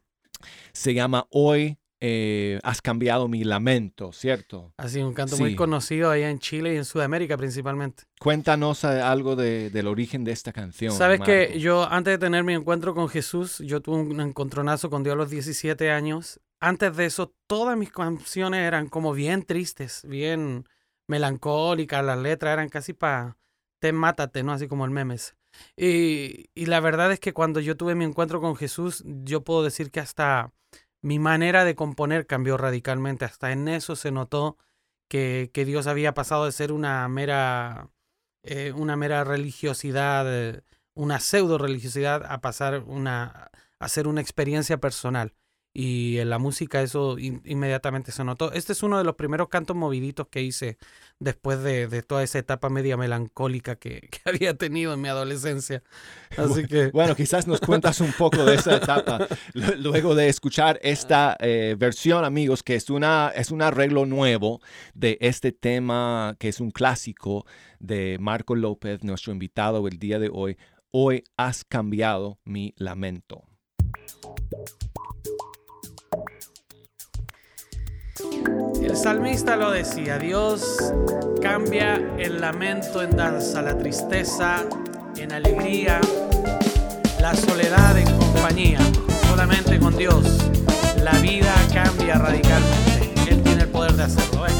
Se 0.73 0.95
llama 0.95 1.27
Hoy 1.31 1.79
eh, 2.07 2.59
has 2.63 2.83
cambiado 2.83 3.29
mi 3.29 3.45
lamento, 3.45 4.13
¿cierto? 4.13 4.75
Así, 4.77 5.01
un 5.01 5.15
canto 5.15 5.37
Sí. 5.37 5.43
muy 5.43 5.55
conocido 5.57 6.11
allá 6.11 6.29
en 6.29 6.39
Chile 6.39 6.75
y 6.75 6.77
en 6.77 6.85
Sudamérica 6.85 7.39
principalmente. 7.39 8.03
Cuéntanos 8.21 8.85
eh, 8.85 8.89
algo 9.01 9.37
de- 9.37 9.71
del 9.71 9.87
origen 9.87 10.23
de 10.23 10.33
esta 10.33 10.53
canción. 10.53 10.93
Sabes 10.93 11.21
que 11.23 11.59
yo 11.59 11.85
antes 11.91 12.13
de 12.13 12.19
tener 12.19 12.45
mi 12.45 12.53
encuentro 12.53 12.95
con 12.95 13.09
Jesús, 13.09 13.59
yo 13.61 13.81
tuve 13.81 14.01
un 14.01 14.21
encontronazo 14.21 14.91
con 14.91 15.03
Dios 15.03 15.15
a 15.15 15.17
los 15.17 15.31
17 15.31 15.91
años. 15.91 16.41
Antes 16.61 16.95
de 16.95 17.07
eso, 17.07 17.35
todas 17.47 17.77
mis 17.79 17.91
canciones 17.91 18.61
eran 18.61 18.89
como 18.89 19.15
bien 19.15 19.43
tristes, 19.45 20.03
bien 20.07 20.67
melancólicas. 21.09 22.05
Las 22.05 22.19
letras 22.19 22.53
eran 22.55 22.69
casi 22.69 22.93
para 22.93 23.39
te 23.81 23.93
mátate, 23.93 24.43
¿no? 24.43 24.53
Así 24.53 24.67
como 24.69 24.85
el 24.85 24.91
memes. 24.91 25.37
Y, 25.77 26.51
y 26.55 26.67
la 26.67 26.81
verdad 26.81 27.13
es 27.13 27.21
que 27.21 27.33
cuando 27.33 27.61
yo 27.61 27.77
tuve 27.77 27.95
mi 27.95 28.05
encuentro 28.05 28.41
con 28.41 28.57
Jesús, 28.57 29.03
yo 29.07 29.43
puedo 29.43 29.63
decir 29.63 29.91
que 29.91 30.01
hasta 30.01 30.53
mi 31.03 31.19
manera 31.19 31.65
de 31.65 31.75
componer 31.75 32.27
cambió 32.27 32.57
radicalmente. 32.57 33.25
Hasta 33.25 33.53
en 33.53 33.69
eso 33.69 33.95
se 33.95 34.11
notó 34.11 34.57
que, 35.09 35.51
que 35.53 35.65
Dios 35.65 35.87
había 35.87 36.15
pasado 36.15 36.47
de 36.47 36.53
ser 36.53 36.73
una 36.73 37.07
mera, 37.09 37.91
eh, 38.43 38.73
una 38.73 38.97
mera 38.97 39.23
religiosidad, 39.25 40.25
eh, 40.29 40.63
una 40.95 41.21
pseudo 41.21 41.59
religiosidad, 41.59 42.25
a 42.27 42.41
pasar 42.41 42.85
una, 42.87 43.51
a 43.79 43.89
ser 43.89 44.09
una 44.09 44.21
experiencia 44.23 44.79
personal. 44.79 45.35
Y 45.77 46.19
en 46.19 46.31
la 46.31 46.39
música 46.39 46.83
eso 46.83 47.19
in- 47.19 47.43
inmediatamente 47.45 48.13
se 48.13 48.23
notó. 48.23 48.53
Este 48.53 48.73
es 48.73 48.85
uno 48.85 48.97
de 48.97 49.03
los 49.03 49.17
primeros 49.17 49.49
cantos 49.49 49.75
moviditos 49.77 50.29
que 50.29 50.41
hice 50.41 50.79
después 51.19 51.65
de, 51.65 51.89
de 51.89 52.03
toda 52.03 52.23
esa 52.23 52.39
etapa 52.39 52.69
media 52.71 52.97
melancólica 52.97 53.75
que, 53.75 54.09
que 54.11 54.21
había 54.25 54.55
tenido 54.57 54.95
en 54.95 55.01
mi 55.01 55.09
adolescencia. 55.09 55.83
Así 56.37 56.65
que... 56.69 56.91
Bueno, 56.93 57.17
quizás 57.17 57.49
nos 57.49 57.59
cuentas 57.61 58.01
un 58.01 58.13
poco 58.13 58.45
de 58.45 58.55
esa 58.55 58.77
etapa 58.77 59.27
lu- 59.53 59.75
luego 59.79 60.15
de 60.15 60.29
escuchar 60.29 60.79
esta 60.81 61.37
eh, 61.41 61.75
versión, 61.77 62.25
amigos, 62.25 62.63
que 62.63 62.77
es, 62.77 62.89
una, 62.89 63.33
es 63.35 63.51
un 63.51 63.61
arreglo 63.61 64.07
nuevo 64.07 64.61
de 64.95 65.19
este 65.21 65.51
tema 65.51 66.37
que 66.39 66.51
es 66.51 66.61
un 66.61 66.71
clásico 66.71 67.47
de 67.81 68.17
Marco 68.21 68.55
López, 68.55 69.03
nuestro 69.03 69.33
invitado 69.33 69.89
el 69.89 69.99
día 69.99 70.21
de 70.21 70.31
hoy. 70.33 70.57
Hoy 70.93 71.25
has 71.37 71.65
cambiado 71.65 72.39
mi 72.45 72.75
lamento. 72.77 73.43
El 78.83 78.97
salmista 78.97 79.57
lo 79.57 79.71
decía, 79.71 80.19
Dios 80.19 80.79
cambia 81.41 81.97
el 82.19 82.41
lamento 82.41 83.03
en 83.03 83.17
danza, 83.17 83.63
la 83.63 83.77
tristeza 83.77 84.65
en 85.17 85.33
alegría, 85.33 86.01
la 87.21 87.35
soledad 87.35 87.99
en 87.99 88.17
compañía. 88.17 88.79
Solamente 89.29 89.79
con 89.79 89.97
Dios 89.97 90.25
la 91.03 91.13
vida 91.19 91.55
cambia 91.73 92.15
radicalmente. 92.15 93.13
Él 93.29 93.43
tiene 93.43 93.63
el 93.63 93.69
poder 93.69 93.93
de 93.93 94.05
hacerlo. 94.05 94.47
¿eh? 94.47 94.53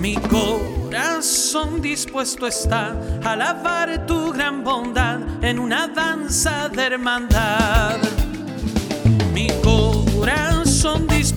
Mi 0.00 0.16
corazón 0.16 1.80
dispuesto 1.80 2.46
está 2.46 2.96
a 3.22 3.32
alabar 3.32 4.04
tu 4.06 4.32
gran 4.32 4.64
bondad 4.64 5.20
en 5.42 5.58
una 5.58 5.86
danza 5.86 6.68
de 6.68 6.82
hermandad. 6.86 7.98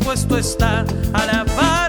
Dispuesto 0.09 0.37
está. 0.39 0.85
A 1.13 1.21
alabar 1.21 1.88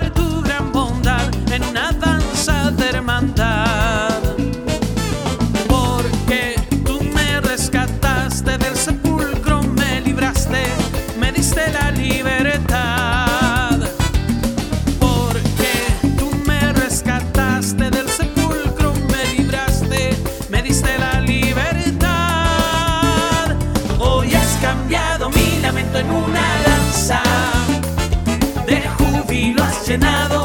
Senado. 29.91 30.40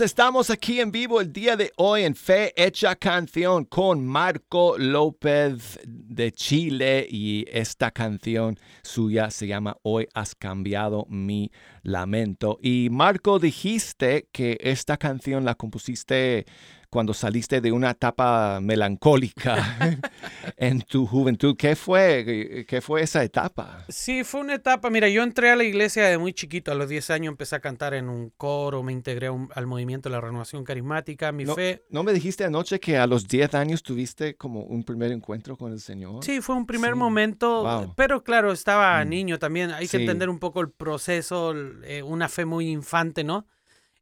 Amigos, 0.00 0.12
estamos 0.12 0.48
aquí 0.48 0.80
en 0.80 0.90
vivo 0.90 1.20
el 1.20 1.30
día 1.30 1.56
de 1.56 1.72
hoy 1.76 2.04
en 2.04 2.14
Fe 2.14 2.54
Hecha 2.56 2.96
Canción 2.96 3.66
con 3.66 4.06
Marco 4.06 4.78
López 4.78 5.78
de 5.84 6.32
Chile 6.32 7.06
y 7.10 7.44
esta 7.50 7.90
canción 7.90 8.58
suya 8.82 9.30
se 9.30 9.46
llama 9.46 9.76
Hoy 9.82 10.08
has 10.14 10.34
cambiado 10.34 11.04
mi 11.10 11.50
lamento. 11.82 12.58
Y 12.62 12.88
Marco, 12.90 13.38
dijiste 13.38 14.26
que 14.32 14.56
esta 14.62 14.96
canción 14.96 15.44
la 15.44 15.54
compusiste 15.54 16.46
cuando 16.90 17.14
saliste 17.14 17.60
de 17.60 17.70
una 17.72 17.90
etapa 17.92 18.58
melancólica 18.60 19.78
en 20.56 20.82
tu 20.82 21.06
juventud. 21.06 21.56
¿Qué 21.56 21.76
fue, 21.76 22.64
qué 22.68 22.80
fue 22.80 23.02
esa 23.02 23.22
etapa? 23.22 23.84
Sí, 23.88 24.24
fue 24.24 24.40
una 24.40 24.54
etapa. 24.54 24.90
Mira, 24.90 25.08
yo 25.08 25.22
entré 25.22 25.50
a 25.50 25.56
la 25.56 25.64
iglesia 25.64 26.04
de 26.08 26.18
muy 26.18 26.32
chiquito. 26.32 26.72
A 26.72 26.74
los 26.74 26.88
10 26.88 27.10
años 27.10 27.30
empecé 27.30 27.56
a 27.56 27.60
cantar 27.60 27.94
en 27.94 28.08
un 28.08 28.30
coro, 28.36 28.82
me 28.82 28.92
integré 28.92 29.30
un- 29.30 29.48
al 29.54 29.66
movimiento 29.66 30.08
de 30.08 30.14
la 30.16 30.20
renovación 30.20 30.64
carismática. 30.64 31.30
Mi 31.32 31.44
No, 31.44 31.54
fe. 31.54 31.84
¿No 31.90 32.02
me 32.02 32.12
dijiste 32.12 32.44
anoche 32.44 32.80
que 32.80 32.98
a 32.98 33.06
los 33.06 33.28
10 33.28 33.54
años 33.54 33.82
tuviste 33.82 34.34
como 34.34 34.62
un 34.64 34.82
primer 34.82 35.12
encuentro 35.12 35.56
con 35.56 35.72
el 35.72 35.80
Señor? 35.80 36.24
Sí, 36.24 36.40
fue 36.40 36.56
un 36.56 36.66
primer 36.66 36.92
Sí. 36.94 36.98
momento, 36.98 37.62
Wow. 37.62 37.94
pero 37.96 38.24
claro, 38.24 38.50
estaba 38.52 39.04
Mm. 39.04 39.08
niño 39.08 39.38
también. 39.38 39.70
Hay 39.70 39.86
Sí. 39.86 39.96
que 39.96 40.02
entender 40.02 40.28
un 40.28 40.38
poco 40.40 40.60
el 40.60 40.70
proceso, 40.70 41.54
eh, 41.84 42.02
una 42.02 42.28
fe 42.28 42.44
muy 42.44 42.68
infante, 42.68 43.22
¿no? 43.22 43.46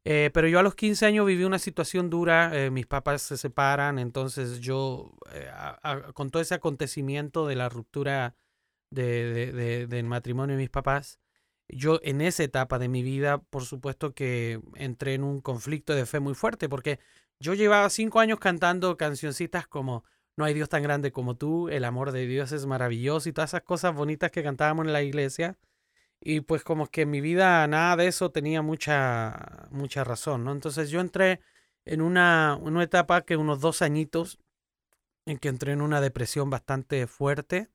Eh, 0.05 0.31
pero 0.33 0.47
yo 0.47 0.59
a 0.59 0.63
los 0.63 0.75
15 0.75 1.05
años 1.05 1.25
viví 1.25 1.43
una 1.43 1.59
situación 1.59 2.09
dura, 2.09 2.51
eh, 2.57 2.71
mis 2.71 2.87
papás 2.87 3.21
se 3.21 3.37
separan, 3.37 3.99
entonces 3.99 4.59
yo, 4.61 5.11
eh, 5.33 5.49
con 6.13 6.29
todo 6.31 6.41
ese 6.41 6.55
acontecimiento 6.55 7.45
de 7.47 7.55
la 7.55 7.69
ruptura 7.69 8.35
de, 8.91 9.03
de- 9.33 9.51
de- 9.53 9.87
del 9.87 10.05
matrimonio 10.05 10.55
de 10.55 10.61
mis 10.61 10.69
papás, 10.69 11.19
yo 11.67 11.99
en 12.03 12.21
esa 12.21 12.43
etapa 12.43 12.79
de 12.79 12.87
mi 12.89 13.03
vida, 13.03 13.39
por 13.39 13.65
supuesto 13.65 14.13
que 14.15 14.61
entré 14.75 15.13
en 15.15 15.23
un 15.23 15.41
conflicto 15.41 15.93
de 15.95 16.05
fe 16.05 16.19
muy 16.19 16.33
fuerte, 16.33 16.69
porque 16.69 16.99
yo 17.39 17.53
llevaba 17.53 17.89
cinco 17.89 18.19
años 18.19 18.39
cantando 18.39 18.97
cancioncitas 18.97 19.67
como 19.67 20.03
No 20.37 20.45
hay 20.45 20.53
Dios 20.53 20.69
tan 20.69 20.83
grande 20.83 21.11
como 21.11 21.35
tú, 21.37 21.69
el 21.69 21.83
amor 21.85 22.11
de 22.13 22.25
Dios 22.25 22.51
es 22.53 22.65
maravilloso 22.65 23.27
y 23.29 23.33
todas 23.33 23.51
esas 23.51 23.63
cosas 23.63 23.93
bonitas 23.93 24.31
que 24.31 24.41
cantábamos 24.43 24.85
en 24.87 24.93
la 24.93 25.03
iglesia. 25.03 25.57
Y 26.21 26.41
pues 26.41 26.63
como 26.63 26.87
que 26.87 27.03
en 27.03 27.11
mi 27.11 27.21
vida 27.21 27.65
nada 27.67 27.95
de 27.95 28.07
eso 28.07 28.31
tenía 28.31 28.61
mucha, 28.61 29.67
mucha 29.71 30.03
razón, 30.03 30.43
¿no? 30.43 30.51
Entonces 30.51 30.89
yo 30.89 30.99
entré 30.99 31.39
en 31.85 32.01
una, 32.01 32.57
una 32.61 32.83
etapa 32.83 33.21
que 33.21 33.37
unos 33.37 33.61
dos 33.61 33.81
añitos, 33.81 34.39
en 35.25 35.37
que 35.37 35.49
entré 35.49 35.73
en 35.73 35.81
una 35.81 36.01
depresión 36.01 36.49
bastante 36.49 37.07
fuerte. 37.07 37.69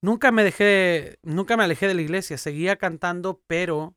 Nunca 0.00 0.32
me 0.32 0.44
dejé, 0.44 1.18
nunca 1.22 1.56
me 1.56 1.64
alejé 1.64 1.88
de 1.88 1.94
la 1.94 2.02
iglesia, 2.02 2.38
seguía 2.38 2.76
cantando, 2.76 3.42
pero 3.46 3.96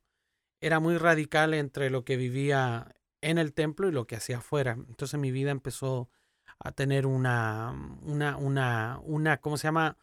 era 0.60 0.80
muy 0.80 0.98
radical 0.98 1.54
entre 1.54 1.90
lo 1.90 2.04
que 2.04 2.16
vivía 2.16 2.94
en 3.22 3.38
el 3.38 3.52
templo 3.54 3.88
y 3.88 3.92
lo 3.92 4.06
que 4.06 4.16
hacía 4.16 4.38
afuera. 4.38 4.72
Entonces 4.72 5.18
mi 5.20 5.30
vida 5.30 5.50
empezó 5.50 6.10
a 6.58 6.72
tener 6.72 7.06
una, 7.06 7.98
una, 8.02 8.36
una, 8.36 9.00
una, 9.04 9.40
¿cómo 9.40 9.56
se 9.56 9.68
llama? 9.68 9.96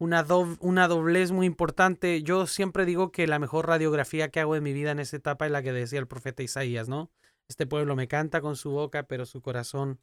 Una, 0.00 0.24
una 0.60 0.88
doblez 0.88 1.30
muy 1.30 1.44
importante. 1.44 2.22
Yo 2.22 2.46
siempre 2.46 2.86
digo 2.86 3.12
que 3.12 3.26
la 3.26 3.38
mejor 3.38 3.68
radiografía 3.68 4.30
que 4.30 4.40
hago 4.40 4.54
de 4.54 4.62
mi 4.62 4.72
vida 4.72 4.92
en 4.92 4.98
esa 4.98 5.18
etapa 5.18 5.44
es 5.44 5.52
la 5.52 5.62
que 5.62 5.74
decía 5.74 5.98
el 5.98 6.06
profeta 6.08 6.42
Isaías, 6.42 6.88
¿no? 6.88 7.10
Este 7.48 7.66
pueblo 7.66 7.94
me 7.96 8.08
canta 8.08 8.40
con 8.40 8.56
su 8.56 8.70
boca, 8.70 9.02
pero 9.02 9.26
su 9.26 9.42
corazón 9.42 10.00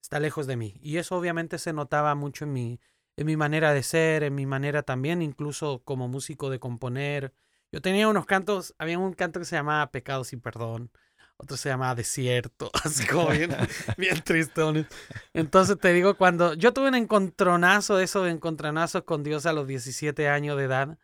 está 0.00 0.18
lejos 0.18 0.46
de 0.46 0.56
mí. 0.56 0.78
Y 0.80 0.96
eso 0.96 1.14
obviamente 1.14 1.58
se 1.58 1.74
notaba 1.74 2.14
mucho 2.14 2.46
en 2.46 2.54
mi, 2.54 2.80
en 3.18 3.26
mi 3.26 3.36
manera 3.36 3.74
de 3.74 3.82
ser, 3.82 4.22
en 4.22 4.34
mi 4.34 4.46
manera 4.46 4.82
también, 4.82 5.20
incluso 5.20 5.82
como 5.84 6.08
músico 6.08 6.48
de 6.48 6.58
componer. 6.58 7.34
Yo 7.70 7.82
tenía 7.82 8.08
unos 8.08 8.24
cantos, 8.24 8.74
había 8.78 8.98
un 8.98 9.12
canto 9.12 9.40
que 9.40 9.44
se 9.44 9.56
llamaba 9.56 9.90
Pecados 9.90 10.32
y 10.32 10.38
Perdón, 10.38 10.90
otro 11.38 11.56
se 11.56 11.68
llamaba 11.70 11.94
Desierto, 11.94 12.70
así 12.84 13.06
como 13.06 13.28
bien, 13.30 13.50
bien 13.96 14.22
tristones. 14.22 14.86
Entonces 15.32 15.78
te 15.78 15.92
digo, 15.92 16.16
cuando 16.16 16.54
yo 16.54 16.72
tuve 16.72 16.88
un 16.88 16.94
encontronazo, 16.94 17.96
de 17.96 18.04
esos 18.04 18.28
encontronazos 18.28 19.04
con 19.04 19.22
Dios 19.22 19.46
a 19.46 19.52
los 19.52 19.66
17 19.66 20.28
años 20.28 20.56
de 20.58 20.64
edad, 20.64 20.98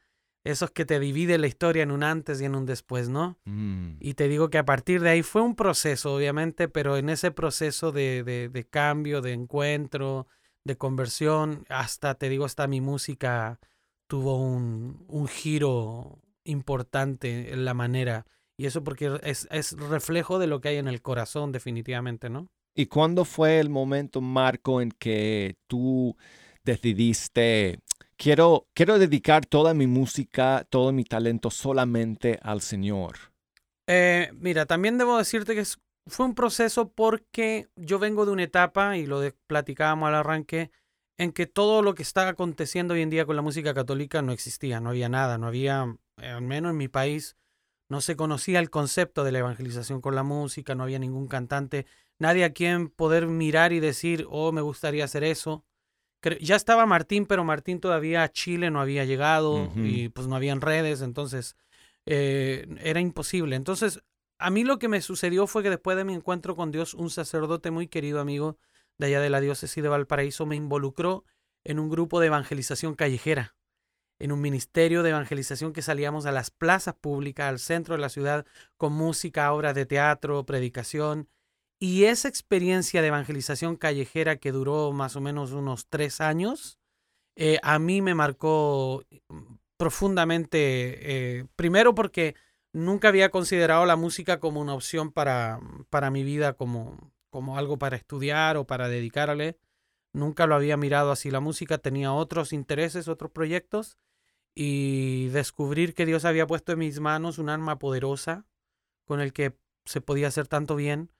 esos 0.44 0.70
que 0.70 0.84
te 0.84 1.00
divide 1.00 1.38
la 1.38 1.46
historia 1.46 1.82
en 1.82 1.90
un 1.90 2.02
antes 2.02 2.40
y 2.40 2.44
en 2.44 2.54
un 2.54 2.66
después, 2.66 3.08
¿no? 3.08 3.38
Mm. 3.46 3.92
Y 4.00 4.12
te 4.14 4.28
digo 4.28 4.50
que 4.50 4.58
a 4.58 4.64
partir 4.66 5.00
de 5.00 5.08
ahí 5.10 5.22
fue 5.22 5.40
un 5.40 5.56
proceso, 5.56 6.14
obviamente, 6.14 6.68
pero 6.68 6.98
en 6.98 7.08
ese 7.08 7.30
proceso 7.30 7.92
de, 7.92 8.22
de- 8.24 8.50
de 8.50 8.64
cambio, 8.68 9.22
de 9.22 9.32
encuentro, 9.32 10.26
de 10.64 10.76
conversión, 10.76 11.64
hasta, 11.70 12.14
te 12.16 12.28
digo, 12.28 12.44
hasta 12.44 12.66
mi 12.66 12.82
música 12.82 13.58
tuvo 14.06 14.36
un, 14.38 15.04
un 15.08 15.28
giro 15.28 16.20
importante 16.44 17.52
en 17.52 17.64
la 17.64 17.72
manera. 17.74 18.26
Y 18.58 18.66
eso 18.66 18.84
porque 18.84 19.18
es, 19.22 19.48
es 19.50 19.72
reflejo 19.72 20.38
de 20.38 20.46
lo 20.46 20.60
que 20.60 20.68
hay 20.68 20.76
en 20.76 20.88
el 20.88 21.02
corazón, 21.02 21.50
definitivamente, 21.52 22.30
¿no? 22.30 22.46
¿Y 22.76 22.86
cuándo 22.86 23.24
fue 23.24 23.60
el 23.60 23.68
momento, 23.68 24.20
Marco, 24.20 24.80
en 24.80 24.90
que 24.90 25.56
tú 25.68 26.16
decidiste, 26.64 27.78
quiero, 28.16 28.66
quiero 28.74 28.98
dedicar 28.98 29.46
toda 29.46 29.74
mi 29.74 29.86
música, 29.86 30.66
todo 30.68 30.92
mi 30.92 31.04
talento 31.04 31.50
solamente 31.50 32.38
al 32.42 32.60
Señor? 32.60 33.14
Eh, 33.88 34.30
mira, 34.34 34.66
también 34.66 34.98
debo 34.98 35.18
decirte 35.18 35.54
que 35.54 35.60
es- 35.60 35.78
fue 36.06 36.26
un 36.26 36.34
proceso 36.34 36.90
porque 36.92 37.68
yo 37.76 37.98
vengo 37.98 38.26
de 38.26 38.32
una 38.32 38.42
etapa, 38.44 38.96
y 38.96 39.06
lo 39.06 39.20
de- 39.20 39.34
platicábamos 39.46 40.08
al 40.08 40.14
arranque, 40.16 40.70
en 41.18 41.32
que 41.32 41.46
todo 41.46 41.80
lo 41.82 41.94
que 41.94 42.02
está 42.02 42.28
aconteciendo 42.28 42.94
hoy 42.94 43.02
en 43.02 43.10
día 43.10 43.24
con 43.24 43.36
la 43.36 43.42
música 43.42 43.72
católica 43.72 44.20
no 44.20 44.32
existía, 44.32 44.80
no 44.80 44.90
había 44.90 45.08
nada, 45.08 45.38
no 45.38 45.46
había, 45.46 45.96
eh, 46.20 46.28
al 46.28 46.42
menos 46.42 46.70
en 46.72 46.76
mi 46.76 46.88
país, 46.88 47.36
no 47.88 48.00
se 48.00 48.16
conocía 48.16 48.58
el 48.58 48.70
concepto 48.70 49.24
de 49.24 49.32
la 49.32 49.40
evangelización 49.40 50.00
con 50.00 50.14
la 50.14 50.22
música, 50.22 50.74
no 50.74 50.84
había 50.84 50.98
ningún 50.98 51.28
cantante, 51.28 51.86
nadie 52.18 52.44
a 52.44 52.52
quien 52.52 52.88
poder 52.88 53.26
mirar 53.26 53.72
y 53.72 53.80
decir, 53.80 54.26
oh, 54.30 54.52
me 54.52 54.60
gustaría 54.60 55.04
hacer 55.04 55.24
eso. 55.24 55.64
Ya 56.40 56.56
estaba 56.56 56.86
Martín, 56.86 57.26
pero 57.26 57.44
Martín 57.44 57.80
todavía 57.80 58.22
a 58.22 58.30
Chile 58.30 58.70
no 58.70 58.80
había 58.80 59.04
llegado 59.04 59.70
y 59.76 60.08
pues 60.08 60.26
no 60.26 60.36
habían 60.36 60.62
redes, 60.62 61.02
entonces 61.02 61.54
eh, 62.06 62.66
era 62.80 63.00
imposible. 63.00 63.56
Entonces, 63.56 64.00
a 64.38 64.48
mí 64.48 64.64
lo 64.64 64.78
que 64.78 64.88
me 64.88 65.02
sucedió 65.02 65.46
fue 65.46 65.62
que 65.62 65.68
después 65.68 65.98
de 65.98 66.04
mi 66.04 66.14
encuentro 66.14 66.56
con 66.56 66.70
Dios, 66.70 66.94
un 66.94 67.10
sacerdote 67.10 67.70
muy 67.70 67.88
querido 67.88 68.20
amigo 68.20 68.58
de 68.98 69.06
allá 69.06 69.20
de 69.20 69.30
la 69.30 69.40
diócesis 69.40 69.82
de 69.82 69.88
Valparaíso 69.88 70.46
me 70.46 70.56
involucró 70.56 71.24
en 71.64 71.78
un 71.78 71.88
grupo 71.88 72.20
de 72.20 72.28
evangelización 72.28 72.94
callejera, 72.94 73.56
en 74.24 74.32
un 74.32 74.40
ministerio 74.40 75.02
de 75.02 75.10
evangelización 75.10 75.74
que 75.74 75.82
salíamos 75.82 76.24
a 76.24 76.32
las 76.32 76.50
plazas 76.50 76.94
públicas, 76.94 77.46
al 77.46 77.58
centro 77.58 77.94
de 77.94 78.00
la 78.00 78.08
ciudad, 78.08 78.46
con 78.78 78.94
música, 78.94 79.52
obras 79.52 79.74
de 79.74 79.84
teatro, 79.84 80.46
predicación. 80.46 81.28
Y 81.78 82.04
esa 82.04 82.28
experiencia 82.28 83.02
de 83.02 83.08
evangelización 83.08 83.76
callejera 83.76 84.36
que 84.36 84.50
duró 84.50 84.92
más 84.92 85.14
o 85.16 85.20
menos 85.20 85.52
unos 85.52 85.88
tres 85.88 86.22
años, 86.22 86.78
eh, 87.36 87.58
a 87.62 87.78
mí 87.78 88.00
me 88.00 88.14
marcó 88.14 89.04
profundamente, 89.76 91.40
eh, 91.40 91.46
primero 91.54 91.94
porque 91.94 92.34
nunca 92.72 93.08
había 93.08 93.30
considerado 93.30 93.84
la 93.84 93.96
música 93.96 94.40
como 94.40 94.58
una 94.58 94.72
opción 94.72 95.12
para, 95.12 95.60
para 95.90 96.10
mi 96.10 96.24
vida, 96.24 96.54
como, 96.54 97.12
como 97.28 97.58
algo 97.58 97.76
para 97.76 97.96
estudiar 97.96 98.56
o 98.56 98.66
para 98.66 98.88
dedicarle. 98.88 99.58
Nunca 100.14 100.46
lo 100.46 100.54
había 100.54 100.78
mirado 100.78 101.10
así. 101.10 101.30
La 101.30 101.40
música 101.40 101.76
tenía 101.76 102.14
otros 102.14 102.54
intereses, 102.54 103.06
otros 103.06 103.30
proyectos. 103.30 103.98
Y 104.54 105.28
descubrir 105.28 105.94
que 105.94 106.06
Dios 106.06 106.24
había 106.24 106.46
puesto 106.46 106.72
en 106.72 106.78
mis 106.78 107.00
manos 107.00 107.38
un 107.38 107.48
arma 107.48 107.78
poderosa 107.78 108.46
con 109.04 109.20
el 109.20 109.32
que 109.32 109.56
se 109.84 110.00
podía 110.00 110.28
hacer 110.28 110.46
tanto 110.48 110.76
bien 110.76 111.10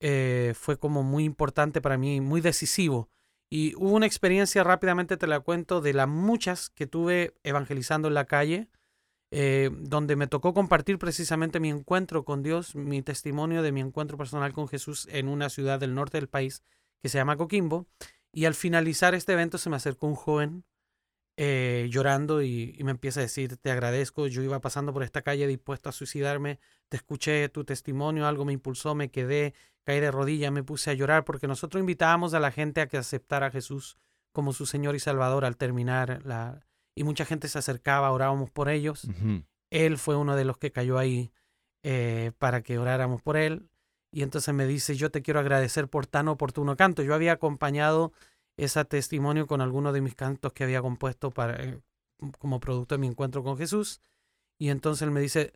eh, 0.00 0.54
fue 0.56 0.78
como 0.78 1.02
muy 1.02 1.24
importante 1.24 1.80
para 1.80 1.98
mí, 1.98 2.20
muy 2.20 2.40
decisivo. 2.40 3.10
Y 3.50 3.74
hubo 3.76 3.92
una 3.96 4.06
experiencia, 4.06 4.64
rápidamente 4.64 5.16
te 5.16 5.26
la 5.26 5.40
cuento, 5.40 5.80
de 5.80 5.92
las 5.94 6.08
muchas 6.08 6.70
que 6.70 6.86
tuve 6.86 7.34
evangelizando 7.42 8.08
en 8.08 8.14
la 8.14 8.24
calle. 8.26 8.68
eh, 9.30 9.70
donde 9.72 10.16
me 10.16 10.26
tocó 10.26 10.54
compartir 10.54 10.98
precisamente 10.98 11.60
mi 11.60 11.68
encuentro 11.68 12.24
con 12.24 12.42
Dios, 12.42 12.74
mi 12.74 13.02
testimonio 13.02 13.62
de 13.62 13.72
mi 13.72 13.80
encuentro 13.80 14.16
personal 14.16 14.52
con 14.52 14.68
Jesús 14.68 15.06
en 15.10 15.28
una 15.28 15.50
ciudad 15.50 15.78
del 15.78 15.94
norte 15.94 16.18
del 16.18 16.28
país 16.28 16.62
que 17.02 17.08
se 17.08 17.18
llama 17.18 17.36
Coquimbo. 17.36 17.86
Y 18.32 18.46
al 18.46 18.54
finalizar 18.54 19.14
este 19.14 19.32
evento 19.34 19.58
se 19.58 19.70
me 19.70 19.76
acercó 19.76 20.06
un 20.06 20.14
joven 20.14 20.64
eh, 21.40 21.86
llorando 21.88 22.42
y, 22.42 22.74
y, 22.76 22.82
me 22.82 22.90
empieza 22.90 23.20
a 23.20 23.22
decir, 23.22 23.58
te 23.58 23.70
agradezco, 23.70 24.26
yo 24.26 24.42
iba 24.42 24.60
pasando 24.60 24.92
por 24.92 25.04
esta 25.04 25.22
calle 25.22 25.46
dispuesto 25.46 25.88
a 25.88 25.92
suicidarme, 25.92 26.58
te 26.88 26.96
escuché 26.96 27.48
tu 27.48 27.62
testimonio, 27.62 28.26
algo 28.26 28.44
me 28.44 28.52
impulsó, 28.52 28.96
me 28.96 29.12
quedé, 29.12 29.54
caí 29.84 30.00
de 30.00 30.10
rodillas, 30.10 30.50
me 30.50 30.64
puse 30.64 30.90
a 30.90 30.94
llorar 30.94 31.24
porque 31.24 31.46
nosotros 31.46 31.78
invitábamos 31.78 32.34
a 32.34 32.40
la 32.40 32.50
gente 32.50 32.80
a 32.80 32.88
que 32.88 32.96
aceptara 32.96 33.46
a 33.46 33.50
Jesús 33.52 33.98
como 34.32 34.52
su 34.52 34.66
Señor 34.66 34.96
y 34.96 34.98
Salvador 34.98 35.44
al 35.44 35.56
terminar 35.56 36.22
la... 36.24 36.66
Y 36.96 37.04
mucha 37.04 37.24
gente 37.24 37.46
se 37.46 37.58
acercaba, 37.58 38.10
orábamos 38.10 38.50
por 38.50 38.68
ellos. 38.68 39.08
Él 39.70 39.96
fue 39.96 40.16
uno 40.16 40.34
de 40.34 40.44
los 40.44 40.58
que 40.58 40.72
cayó 40.72 40.98
ahí 40.98 41.30
eh, 41.84 42.32
para 42.38 42.62
que 42.62 42.78
oráramos 42.78 43.22
por 43.22 43.36
él. 43.36 43.70
Y 44.10 44.22
entonces 44.24 44.52
me 44.52 44.66
dice, 44.66 44.96
yo 44.96 45.12
te 45.12 45.22
quiero 45.22 45.38
agradecer 45.38 45.86
por 45.86 46.08
tan 46.08 46.26
oportuno 46.26 46.76
canto. 46.76 47.04
Yo 47.04 47.14
había 47.14 47.30
acompañado 47.30 48.12
ese 48.58 48.84
testimonio 48.84 49.46
con 49.46 49.60
algunos 49.60 49.94
de 49.94 50.00
mis 50.00 50.14
cantos 50.14 50.52
que 50.52 50.64
había 50.64 50.82
compuesto 50.82 51.30
para, 51.30 51.62
eh, 51.62 51.80
como 52.38 52.60
producto 52.60 52.96
de 52.96 52.98
mi 52.98 53.06
encuentro 53.06 53.42
con 53.42 53.56
Jesús. 53.56 54.00
Y 54.58 54.70
entonces 54.70 55.02
él 55.02 55.12
me 55.12 55.20
dice, 55.20 55.52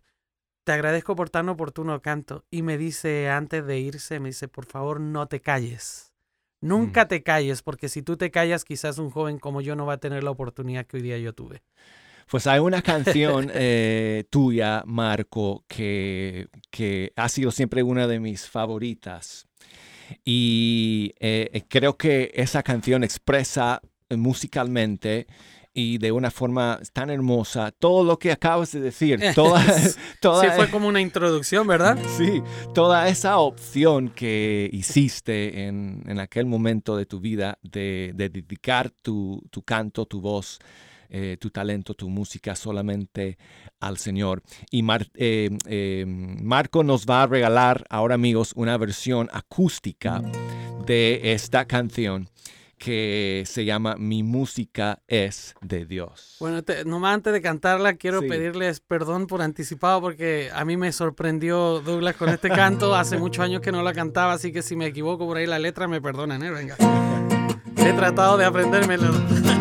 te 0.65 0.73
agradezco 0.73 1.17
por 1.17 1.29
tan 1.29 1.49
oportuno 1.49 2.01
canto. 2.01 2.45
Y 2.51 2.62
me 2.62 2.79
dice, 2.79 3.29
antes 3.29 3.67
de 3.67 3.79
irse, 3.81 4.21
me 4.21 4.29
dice, 4.29 4.49
por 4.49 4.67
favor, 4.67 5.01
no 5.01 5.27
te 5.27 5.41
calles. 5.41 6.12
Nunca 6.61 7.05
mm. 7.05 7.09
te 7.09 7.23
calles, 7.25 7.62
porque 7.62 7.88
si 7.88 8.03
tú 8.03 8.17
te 8.17 8.31
callas, 8.31 8.65
quizás 8.65 8.99
un 8.99 9.11
joven 9.11 9.41
como 9.41 9.61
yo 9.61 9.75
no 9.75 9.85
va 9.85 9.95
a 9.95 10.01
tener 10.01 10.23
la 10.23 10.31
oportunidad 10.31 10.87
que 10.87 10.99
hoy 10.99 11.03
día 11.03 11.19
yo 11.19 11.35
tuve. 11.35 11.62
Pues 12.31 12.47
hay 12.47 12.61
una 12.61 12.83
canción 12.83 13.51
eh, 13.55 14.25
tuya, 14.31 14.85
Marco, 14.87 15.65
que, 15.67 16.47
que 16.71 17.12
ha 17.17 17.29
sido 17.29 17.51
siempre 17.51 17.83
una 17.83 18.07
de 18.07 18.21
mis 18.21 18.49
favoritas. 18.49 19.49
Y 20.25 21.14
eh, 21.20 21.51
eh, 21.53 21.62
creo 21.68 21.96
que 21.96 22.33
esa 22.35 22.62
canción 22.62 23.05
expresa 23.05 23.81
musicalmente 24.11 25.27
y 25.75 25.98
de 25.98 26.12
una 26.12 26.31
forma 26.31 26.81
tan 26.92 27.11
hermosa 27.11 27.70
todo 27.70 28.05
lo 28.05 28.18
que 28.18 28.33
acabas 28.33 28.72
de 28.72 28.81
decir. 28.81 29.20
Toda, 29.35 29.64
toda, 30.20 30.42
sí, 30.42 30.48
fue 30.57 30.70
como 30.70 30.88
una 30.88 31.01
introducción, 31.01 31.66
¿verdad? 31.66 31.98
Sí, 32.18 32.42
toda 32.75 33.09
esa 33.09 33.38
opción 33.38 34.11
que 34.11 34.68
hiciste 34.72 35.66
en, 35.66 36.03
en 36.07 36.20
aquel 36.20 36.46
momento 36.46 36.96
de 36.96 37.07
tu 37.07 37.20
vida 37.20 37.59
de, 37.62 38.12
de 38.14 38.29
dedicar 38.29 38.90
tu, 38.90 39.42
tu, 39.51 39.62
canto, 39.62 40.05
tu 40.05 40.20
voz. 40.20 40.59
Eh, 41.14 41.37
tu 41.38 41.51
talento, 41.51 41.92
tu 41.92 42.09
música 42.09 42.57
solamente 42.57 43.37
al 43.81 43.98
Señor. 43.98 44.42
Y 44.70 44.83
eh, 45.16 45.51
eh, 45.66 46.05
Marco 46.07 46.83
nos 46.85 47.05
va 47.05 47.25
a 47.25 47.27
regalar 47.27 47.85
ahora 47.90 48.14
amigos 48.14 48.55
una 48.57 48.79
versión 48.79 49.29
acústica 49.31 50.22
de 50.87 51.35
esta 51.35 51.66
canción 51.66 52.31
que 52.79 53.44
se 53.46 53.66
llama 53.66 53.96
Mi 53.98 54.22
música 54.22 55.03
es 55.07 55.55
de 55.61 55.85
Dios. 55.85 56.37
Bueno, 56.40 56.62
nomás 56.87 57.16
antes 57.16 57.35
de 57.35 57.42
cantarla, 57.42 57.96
quiero 57.96 58.20
pedirles 58.22 58.81
perdón 58.81 59.27
por 59.27 59.42
anticipado 59.42 60.01
porque 60.01 60.48
a 60.55 60.64
mí 60.64 60.79
me 60.79 60.92
sorprendió 60.92 61.81
Douglas 61.81 62.16
con 62.16 62.31
este 62.31 62.48
canto. 62.48 62.94
Hace 62.96 63.18
muchos 63.18 63.44
años 63.44 63.61
que 63.61 63.70
no 63.70 63.83
la 63.83 63.92
cantaba, 63.92 64.33
así 64.33 64.51
que 64.51 64.62
si 64.62 64.77
me 64.77 64.87
equivoco 64.87 65.27
por 65.27 65.37
ahí 65.37 65.46
la 65.46 65.59
letra, 65.59 65.87
me 65.88 66.01
perdonan, 66.01 66.42
¿eh? 66.42 66.51
Venga. 66.51 66.77
He 67.77 67.92
tratado 67.92 68.38
de 68.38 68.46
aprendérmelo. 68.46 69.52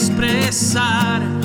expressar. 0.00 1.39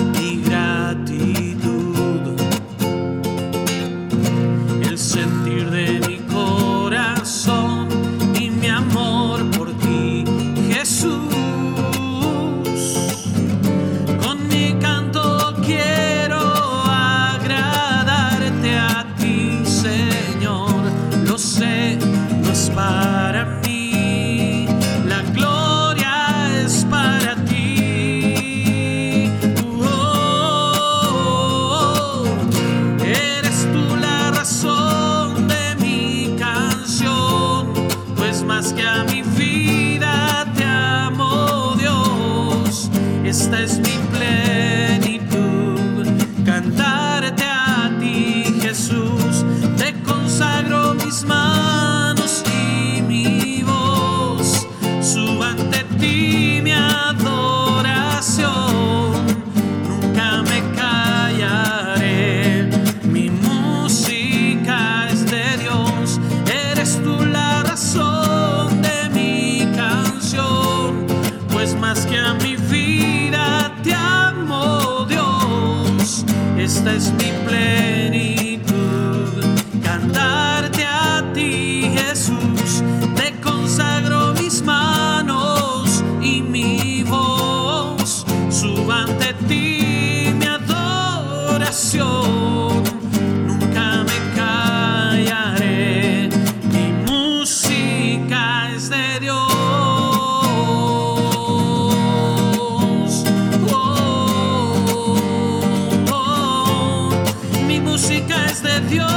Música 108.25 108.45
es 108.45 108.61
de 108.61 108.79
Dios. 108.81 109.11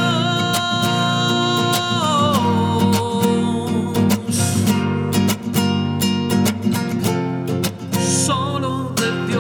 Solo 8.01 8.93
de 8.97 9.27
Dios. 9.27 9.39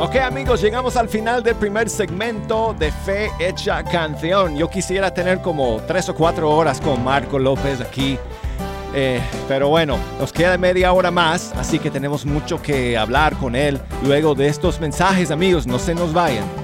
Ok 0.00 0.16
amigos, 0.16 0.60
llegamos 0.60 0.96
al 0.96 1.08
final 1.08 1.42
del 1.42 1.54
primer 1.56 1.88
segmento 1.88 2.74
de 2.78 2.92
Fe 2.92 3.30
Hecha 3.38 3.82
Canción. 3.84 4.56
Yo 4.56 4.68
quisiera 4.68 5.12
tener 5.12 5.40
como 5.40 5.80
tres 5.86 6.08
o 6.08 6.14
cuatro 6.14 6.50
horas 6.50 6.80
con 6.80 7.02
Marco 7.02 7.38
López 7.38 7.80
aquí. 7.80 8.18
Eh, 8.94 9.20
pero 9.48 9.68
bueno, 9.68 9.98
nos 10.20 10.32
queda 10.32 10.56
media 10.56 10.92
hora 10.92 11.10
más, 11.10 11.52
así 11.56 11.78
que 11.78 11.90
tenemos 11.90 12.24
mucho 12.24 12.62
que 12.62 12.96
hablar 12.96 13.36
con 13.36 13.56
él 13.56 13.80
luego 14.04 14.34
de 14.34 14.46
estos 14.46 14.80
mensajes 14.80 15.30
amigos, 15.32 15.66
no 15.66 15.78
se 15.78 15.94
nos 15.94 16.12
vayan. 16.12 16.63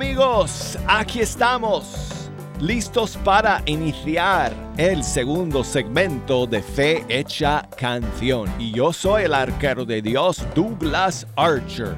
Amigos, 0.00 0.76
aquí 0.86 1.20
estamos, 1.20 2.28
listos 2.60 3.16
para 3.24 3.62
iniciar 3.64 4.52
el 4.76 5.02
segundo 5.02 5.64
segmento 5.64 6.46
de 6.46 6.60
Fe 6.62 7.02
Hecha 7.08 7.66
Canción. 7.78 8.46
Y 8.58 8.72
yo 8.72 8.92
soy 8.92 9.22
el 9.22 9.32
arquero 9.32 9.86
de 9.86 10.02
Dios, 10.02 10.44
Douglas 10.54 11.26
Archer, 11.34 11.96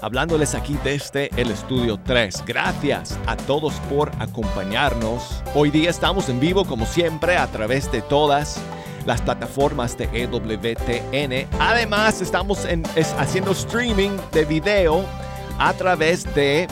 hablándoles 0.00 0.54
aquí 0.54 0.78
desde 0.84 1.28
el 1.36 1.50
estudio 1.50 1.98
3. 2.04 2.44
Gracias 2.46 3.18
a 3.26 3.36
todos 3.36 3.74
por 3.90 4.12
acompañarnos. 4.20 5.42
Hoy 5.52 5.72
día 5.72 5.90
estamos 5.90 6.28
en 6.28 6.38
vivo 6.38 6.64
como 6.64 6.86
siempre 6.86 7.36
a 7.36 7.48
través 7.48 7.90
de 7.90 8.00
todas 8.02 8.60
las 9.06 9.20
plataformas 9.22 9.98
de 9.98 10.04
EWTN. 10.12 11.48
Además, 11.58 12.22
estamos 12.22 12.64
en- 12.64 12.84
es- 12.94 13.12
haciendo 13.18 13.50
streaming 13.50 14.16
de 14.30 14.44
video 14.44 15.04
a 15.58 15.72
través 15.72 16.32
de 16.36 16.68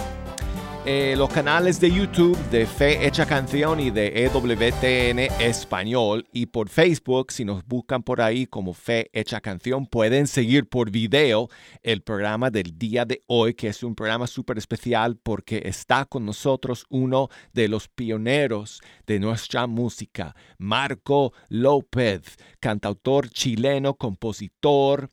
eh, 0.86 1.14
los 1.16 1.28
canales 1.30 1.80
de 1.80 1.90
YouTube 1.90 2.38
de 2.50 2.66
Fe 2.66 3.06
Hecha 3.06 3.26
Canción 3.26 3.80
y 3.80 3.90
de 3.90 4.24
EWTN 4.24 5.18
Español 5.40 6.26
y 6.32 6.46
por 6.46 6.68
Facebook, 6.68 7.32
si 7.32 7.44
nos 7.44 7.64
buscan 7.66 8.02
por 8.02 8.20
ahí 8.20 8.46
como 8.46 8.72
Fe 8.72 9.10
Hecha 9.12 9.40
Canción, 9.40 9.86
pueden 9.86 10.26
seguir 10.26 10.68
por 10.68 10.90
video 10.90 11.48
el 11.82 12.02
programa 12.02 12.50
del 12.50 12.78
día 12.78 13.04
de 13.04 13.22
hoy, 13.26 13.54
que 13.54 13.68
es 13.68 13.82
un 13.82 13.94
programa 13.94 14.26
súper 14.26 14.58
especial 14.58 15.16
porque 15.16 15.62
está 15.64 16.04
con 16.04 16.24
nosotros 16.24 16.86
uno 16.88 17.28
de 17.52 17.68
los 17.68 17.88
pioneros 17.88 18.80
de 19.06 19.18
nuestra 19.18 19.66
música, 19.66 20.34
Marco 20.58 21.32
López, 21.48 22.22
cantautor 22.60 23.28
chileno, 23.28 23.94
compositor, 23.94 25.10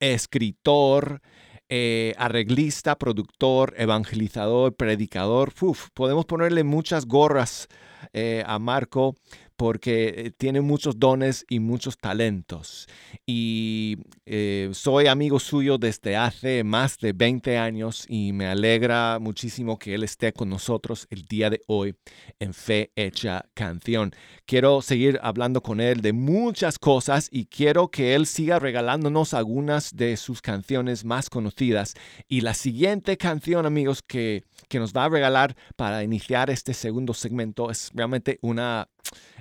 escritor, 0.00 1.20
eh, 1.68 2.14
arreglista, 2.18 2.96
productor, 2.98 3.74
evangelizador, 3.76 4.74
predicador. 4.74 5.52
Podemos 5.94 6.24
ponerle 6.24 6.64
muchas 6.64 7.06
gorras 7.06 7.68
eh, 8.12 8.42
a 8.46 8.58
Marco 8.58 9.16
porque 9.58 10.14
eh, 10.16 10.30
tiene 10.30 10.60
muchos 10.60 11.00
dones 11.00 11.44
y 11.50 11.58
muchos 11.58 11.98
talentos. 11.98 12.86
Y 13.26 13.98
eh, 14.24 14.70
soy 14.72 15.08
amigo 15.08 15.40
suyo 15.40 15.78
desde 15.78 16.16
hace 16.16 16.62
más 16.62 16.96
de 16.98 17.12
20 17.12 17.58
años 17.58 18.06
y 18.08 18.32
me 18.32 18.46
alegra 18.46 19.18
muchísimo 19.18 19.76
que 19.76 19.94
él 19.94 20.04
esté 20.04 20.32
con 20.32 20.48
nosotros 20.48 21.08
el 21.10 21.24
día 21.24 21.50
de 21.50 21.60
hoy 21.66 21.96
en 22.38 22.54
Fe 22.54 22.92
Hecha 22.94 23.46
Canción. 23.54 24.12
Quiero 24.46 24.80
seguir 24.80 25.18
hablando 25.24 25.60
con 25.60 25.80
él 25.80 26.02
de 26.02 26.12
muchas 26.12 26.78
cosas 26.78 27.28
y 27.32 27.46
quiero 27.46 27.90
que 27.90 28.14
él 28.14 28.26
siga 28.26 28.60
regalándonos 28.60 29.34
algunas 29.34 29.96
de 29.96 30.16
sus 30.16 30.40
canciones 30.40 31.04
más 31.04 31.30
conocidas. 31.30 31.94
Y 32.28 32.42
la 32.42 32.54
siguiente 32.54 33.16
canción, 33.16 33.66
amigos, 33.66 34.02
que, 34.02 34.44
que 34.68 34.78
nos 34.78 34.92
va 34.92 35.06
a 35.06 35.08
regalar 35.08 35.56
para 35.74 36.04
iniciar 36.04 36.48
este 36.48 36.74
segundo 36.74 37.12
segmento 37.12 37.72
es 37.72 37.90
realmente 37.92 38.38
una, 38.40 38.88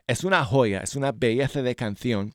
es 0.08 0.24
una 0.24 0.46
joya, 0.46 0.82
es 0.82 0.96
una 0.96 1.12
belleza 1.12 1.62
de 1.62 1.76
canción 1.76 2.34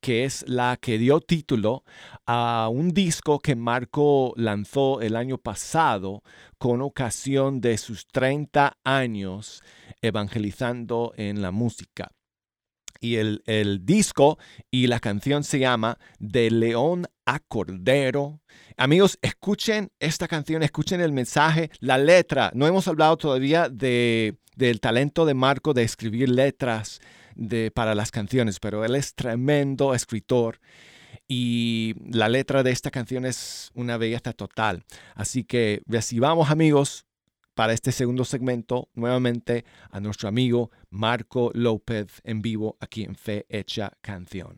que 0.00 0.24
es 0.24 0.44
la 0.46 0.76
que 0.80 0.98
dio 0.98 1.20
título 1.20 1.84
a 2.26 2.68
un 2.70 2.90
disco 2.90 3.38
que 3.40 3.56
Marco 3.56 4.32
lanzó 4.36 5.00
el 5.00 5.16
año 5.16 5.38
pasado 5.38 6.22
con 6.58 6.82
ocasión 6.82 7.60
de 7.60 7.78
sus 7.78 8.06
30 8.06 8.78
años 8.84 9.62
evangelizando 10.00 11.12
en 11.16 11.42
la 11.42 11.50
música. 11.50 12.12
Y 13.00 13.16
el, 13.16 13.42
el 13.46 13.84
disco 13.84 14.38
y 14.70 14.86
la 14.86 15.00
canción 15.00 15.44
se 15.44 15.58
llama 15.58 15.98
De 16.18 16.50
León 16.50 17.06
a 17.26 17.38
Cordero. 17.40 18.40
Amigos, 18.76 19.18
escuchen 19.22 19.90
esta 20.00 20.28
canción, 20.28 20.62
escuchen 20.62 21.00
el 21.00 21.12
mensaje, 21.12 21.70
la 21.80 21.98
letra. 21.98 22.50
No 22.54 22.66
hemos 22.66 22.88
hablado 22.88 23.16
todavía 23.16 23.68
de, 23.68 24.36
del 24.56 24.80
talento 24.80 25.26
de 25.26 25.34
Marco 25.34 25.74
de 25.74 25.82
escribir 25.82 26.28
letras 26.28 27.00
de, 27.34 27.70
para 27.70 27.94
las 27.94 28.10
canciones, 28.10 28.60
pero 28.60 28.84
él 28.84 28.94
es 28.94 29.14
tremendo 29.14 29.94
escritor 29.94 30.60
y 31.26 31.94
la 32.10 32.28
letra 32.28 32.62
de 32.62 32.70
esta 32.70 32.90
canción 32.90 33.24
es 33.24 33.70
una 33.74 33.96
belleza 33.96 34.32
total. 34.32 34.84
Así 35.14 35.44
que 35.44 35.82
recibamos 35.86 36.50
amigos 36.50 37.06
para 37.54 37.72
este 37.72 37.92
segundo 37.92 38.24
segmento 38.24 38.88
nuevamente 38.94 39.64
a 39.90 40.00
nuestro 40.00 40.28
amigo 40.28 40.70
Marco 40.90 41.50
López 41.54 42.20
en 42.24 42.42
vivo 42.42 42.76
aquí 42.80 43.04
en 43.04 43.14
Fe 43.14 43.46
Hecha 43.48 43.92
Canción. 44.00 44.56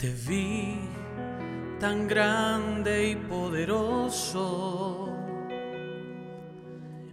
Te 0.00 0.08
vi 0.26 0.78
tan 1.78 2.08
grande 2.08 3.10
y 3.10 3.16
poderoso 3.16 5.19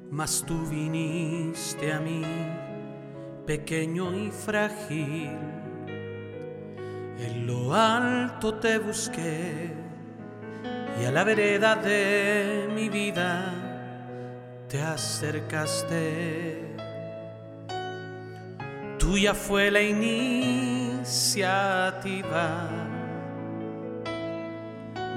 mas 0.10 0.44
tú 0.46 0.66
viniste 0.68 1.92
a 1.92 2.00
mí 2.00 2.24
pequeño 3.46 4.14
y 4.16 4.32
frágil. 4.32 5.38
En 7.20 7.48
lo 7.48 7.74
alto 7.74 8.56
te 8.56 8.78
busqué 8.78 9.72
y 11.02 11.06
a 11.06 11.12
la 11.12 11.24
vereda 11.24 11.76
de 11.76 12.70
mi 12.74 12.90
vida 12.90 13.54
te 14.68 14.82
acercaste. 14.82 16.76
Tuya 18.98 19.34
fue 19.34 19.72
la 19.72 19.82
iniciativa. 19.82 21.08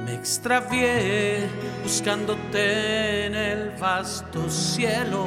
Me 0.04 0.14
extravié 0.14 1.48
buscándote 1.82 3.26
en 3.26 3.34
el 3.34 3.70
vasto 3.78 4.48
cielo 4.48 5.26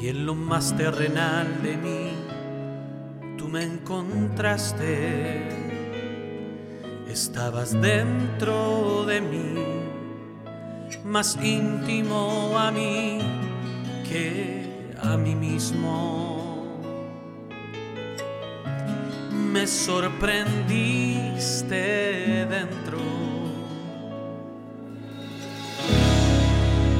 y 0.00 0.08
en 0.08 0.26
lo 0.26 0.34
más 0.34 0.76
terrenal 0.76 1.62
de 1.62 1.76
mí 1.76 2.10
tú 3.36 3.48
me 3.48 3.64
encontraste. 3.64 5.48
Estabas 7.08 7.72
dentro 7.80 9.04
de 9.04 9.20
mí, 9.20 9.54
más 11.04 11.36
íntimo 11.42 12.52
a 12.56 12.70
mí 12.70 13.18
que 14.08 14.94
a 15.02 15.16
mí 15.16 15.34
mismo. 15.34 16.39
Me 19.52 19.66
sorprendiste 19.66 22.46
dentro. 22.48 22.98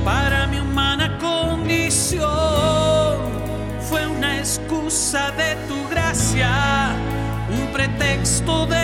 Para 0.05 0.49
mi 0.49 0.59
humana 0.59 1.17
condición 1.19 2.25
fue 3.89 4.05
una 4.05 4.39
excusa 4.39 5.31
de 5.31 5.55
tu 5.69 5.89
gracia, 5.91 6.91
un 7.49 7.73
pretexto 7.73 8.67
de 8.67 8.80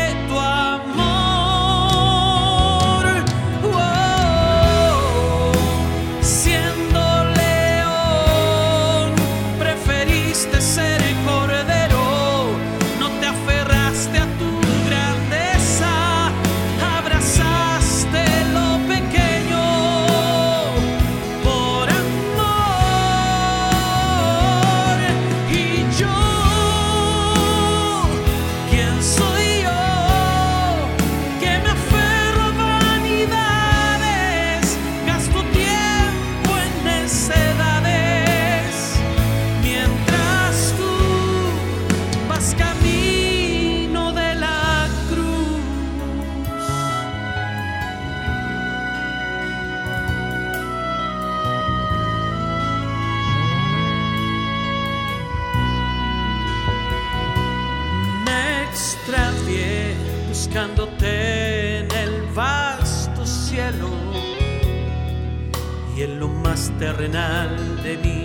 de 67.08 67.96
mí 68.02 68.24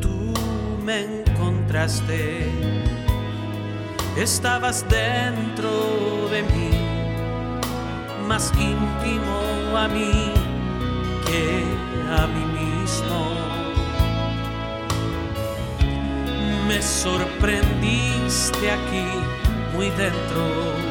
tú 0.00 0.32
me 0.82 1.00
encontraste. 1.02 2.50
Estabas 4.16 4.86
dentro 4.88 6.28
de 6.30 6.42
mí, 6.42 6.70
más 8.26 8.50
íntimo 8.58 9.76
a 9.76 9.88
mí 9.88 10.32
que 11.26 11.64
a 12.18 12.26
mí 12.26 12.44
mismo. 12.60 13.54
me 16.66 16.80
sorprendiste 16.80 18.70
aquí 18.70 19.06
muy 19.74 19.90
dentro. 19.90 20.83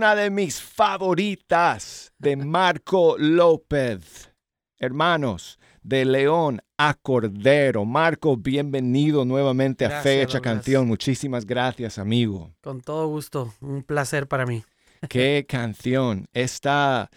Una 0.00 0.14
de 0.14 0.30
mis 0.30 0.62
favoritas 0.62 2.14
de 2.16 2.34
Marco 2.34 3.16
López. 3.18 4.32
Hermanos, 4.78 5.58
de 5.82 6.06
León 6.06 6.62
a 6.78 6.94
Cordero. 6.94 7.84
Marco, 7.84 8.34
bienvenido 8.38 9.26
nuevamente 9.26 9.84
a 9.84 10.00
Fecha. 10.00 10.40
Canción. 10.40 10.88
Muchísimas 10.88 11.44
gracias, 11.44 11.98
amigo. 11.98 12.54
Con 12.62 12.80
todo 12.80 13.08
gusto, 13.08 13.52
un 13.60 13.82
placer 13.82 14.26
para 14.26 14.46
mí. 14.46 14.64
Qué 15.10 15.44
canción. 15.46 16.26
Esta, 16.32 17.10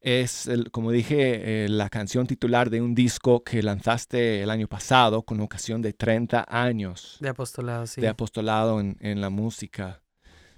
es, 0.00 0.48
como 0.70 0.90
dije, 0.90 1.64
eh, 1.66 1.68
la 1.68 1.90
canción 1.90 2.26
titular 2.26 2.70
de 2.70 2.80
un 2.80 2.94
disco 2.94 3.44
que 3.44 3.62
lanzaste 3.62 4.42
el 4.42 4.48
año 4.48 4.68
pasado 4.68 5.22
con 5.22 5.38
ocasión 5.40 5.82
de 5.82 5.92
30 5.92 6.46
años 6.48 7.18
De 7.20 7.28
apostolado, 7.28 7.86
sí. 7.86 8.00
de 8.00 8.08
apostolado 8.08 8.80
en, 8.80 8.96
en 9.00 9.20
la 9.20 9.28
música. 9.28 10.00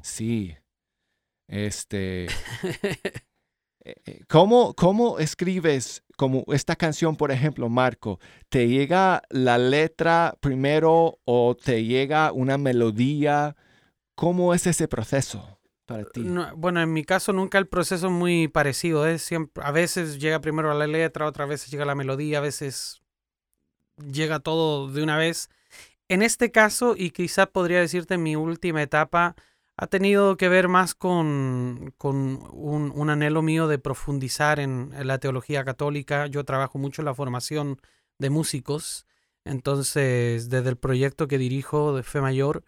Sí. 0.03 0.55
Este. 1.49 2.27
eh, 3.85 3.95
eh, 4.07 4.21
¿Cómo, 4.29 4.75
¿Cómo 4.75 5.19
escribes 5.19 6.03
como 6.17 6.45
esta 6.49 6.77
canción, 6.77 7.17
por 7.17 7.31
ejemplo, 7.31 7.69
Marco? 7.69 8.19
¿Te 8.49 8.69
llega 8.69 9.23
la 9.31 9.59
letra 9.59 10.37
primero 10.41 11.19
o 11.25 11.57
te 11.57 11.85
llega 11.85 12.33
una 12.33 12.59
melodía? 12.59 13.57
¿Cómo 14.15 14.55
es 14.55 14.67
ese 14.67 14.89
proceso 14.89 15.59
para 15.87 16.05
ti? 16.05 16.21
No, 16.21 16.57
bueno, 16.57 16.81
en 16.81 16.93
mi 16.93 17.05
caso 17.05 17.33
nunca 17.33 17.59
el 17.59 17.67
proceso 17.67 18.07
es 18.07 18.13
muy 18.13 18.49
parecido. 18.49 19.07
Es 19.07 19.23
siempre, 19.23 19.65
a 19.65 19.73
veces 19.73 20.21
llega 20.21 20.41
primero 20.41 20.73
la 20.73 20.87
letra, 20.87 21.27
otras 21.27 21.49
veces 21.49 21.71
llega 21.71 21.85
la 21.85 21.95
melodía, 21.95 22.39
a 22.39 22.43
veces 22.43 23.03
llega 23.97 24.41
todo 24.41 24.89
de 24.89 25.03
una 25.03 25.17
vez. 25.17 25.51
En 26.09 26.23
este 26.23 26.51
caso, 26.51 26.95
y 26.97 27.11
quizás 27.11 27.49
podría 27.49 27.81
decirte 27.81 28.15
en 28.15 28.23
mi 28.23 28.37
última 28.37 28.83
etapa, 28.83 29.35
ha 29.77 29.87
tenido 29.89 30.37
que 30.37 30.49
ver 30.49 30.69
más 30.69 30.95
con, 30.95 31.93
con 31.99 32.17
un, 32.53 32.93
un 32.95 33.11
anhelo 33.11 33.43
mío 33.43 33.67
de 33.67 33.79
profundizar 33.79 34.61
en, 34.61 34.93
la 35.07 35.19
teología 35.19 35.65
católica. 35.65 36.27
Yo 36.27 36.45
trabajo 36.45 36.79
mucho 36.79 37.03
en 37.03 37.07
la 37.07 37.15
formación 37.15 37.81
de 38.19 38.31
músicos. 38.31 39.07
Entonces, 39.45 40.49
desde 40.49 40.69
el 40.69 40.77
proyecto 40.77 41.27
que 41.29 41.39
dirijo 41.39 41.95
de 41.97 42.03
Fe 42.03 42.21
Mayor, 42.21 42.63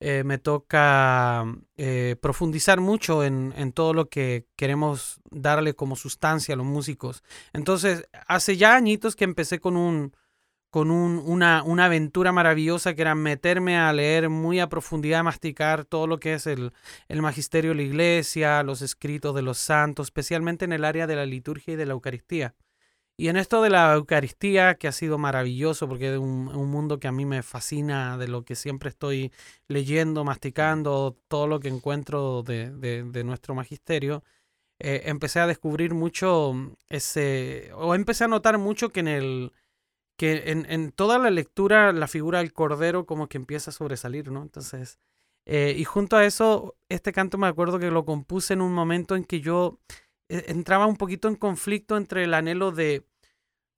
eh, 0.00 0.22
me 0.24 0.38
toca 0.38 1.44
eh, 1.76 2.16
profundizar 2.20 2.80
mucho 2.80 3.24
en, 3.24 3.52
en 3.56 3.72
todo 3.72 3.94
lo 3.94 4.08
que 4.08 4.46
queremos 4.56 5.20
darle 5.30 5.74
como 5.74 5.96
sustancia 5.96 6.54
a 6.54 6.56
los 6.56 6.66
músicos. 6.66 7.22
Entonces, 7.52 8.08
hace 8.26 8.56
ya 8.56 8.74
añitos 8.74 9.16
que 9.16 9.24
empecé 9.24 9.60
con 9.60 9.76
un 9.76 10.12
con 10.70 10.90
un- 10.90 11.22
una, 11.24 11.60
aventura 11.84 12.32
maravillosa 12.32 12.94
que 12.94 13.02
era 13.02 13.14
meterme 13.14 13.78
a 13.78 13.92
leer 13.92 14.28
muy 14.28 14.60
a 14.60 14.68
profundidad, 14.68 15.24
masticar 15.24 15.84
todo 15.84 16.06
lo 16.06 16.18
que 16.20 16.34
es 16.34 16.46
el, 16.46 16.72
magisterio 17.08 17.70
de 17.70 17.76
la 17.76 17.82
iglesia, 17.82 18.62
los 18.62 18.82
escritos 18.82 19.34
de 19.34 19.42
los 19.42 19.58
santos, 19.58 20.08
especialmente 20.08 20.64
en 20.66 20.72
el 20.72 20.84
área 20.84 21.06
de 21.06 21.16
la 21.16 21.26
liturgia 21.26 21.74
y 21.74 21.76
de 21.76 21.86
la 21.86 21.92
Eucaristía. 21.94 22.54
Y 23.16 23.28
en 23.28 23.36
esto 23.36 23.62
de 23.62 23.70
la 23.70 23.94
Eucaristía, 23.94 24.76
que 24.76 24.86
ha 24.88 24.92
sido 24.92 25.18
maravilloso, 25.18 25.88
porque 25.88 26.12
es 26.14 26.18
un, 26.18 26.48
un 26.48 26.70
mundo 26.70 27.00
que 27.00 27.08
a 27.08 27.12
mí 27.12 27.26
me 27.26 27.42
fascina, 27.42 28.16
de 28.16 28.28
lo 28.28 28.44
que 28.44 28.54
siempre 28.54 28.88
estoy 28.90 29.32
leyendo, 29.66 30.24
masticando, 30.24 31.18
todo 31.28 31.48
lo 31.48 31.58
que 31.60 31.68
encuentro 31.68 32.42
de, 32.44 32.70
de- 32.70 33.02
de 33.04 33.24
nuestro 33.24 33.54
magisterio, 33.56 34.22
eh, 34.80 35.02
empecé 35.06 35.40
a 35.40 35.46
descubrir 35.48 35.94
mucho 35.94 36.54
ese, 36.88 37.70
o 37.74 37.94
empecé 37.94 38.24
a 38.24 38.28
notar 38.28 38.58
mucho 38.58 38.90
que 38.90 39.00
en 39.00 39.08
el, 39.08 39.52
que 40.18 40.50
en, 40.50 40.66
en 40.68 40.92
toda 40.92 41.18
la 41.18 41.30
lectura 41.30 41.92
la 41.92 42.08
figura 42.08 42.40
del 42.40 42.52
cordero 42.52 43.06
como 43.06 43.28
que 43.28 43.38
empieza 43.38 43.70
a 43.70 43.74
sobresalir, 43.74 44.30
¿no? 44.30 44.42
Entonces, 44.42 44.98
eh, 45.46 45.74
y 45.78 45.84
junto 45.84 46.16
a 46.16 46.26
eso, 46.26 46.76
este 46.90 47.12
canto 47.12 47.38
me 47.38 47.46
acuerdo 47.46 47.78
que 47.78 47.90
lo 47.90 48.04
compuse 48.04 48.52
en 48.54 48.60
un 48.60 48.74
momento 48.74 49.14
en 49.16 49.24
que 49.24 49.40
yo 49.40 49.78
eh, 50.28 50.44
entraba 50.48 50.86
un 50.86 50.96
poquito 50.96 51.28
en 51.28 51.36
conflicto 51.36 51.96
entre 51.96 52.24
el 52.24 52.34
anhelo 52.34 52.72
de, 52.72 53.06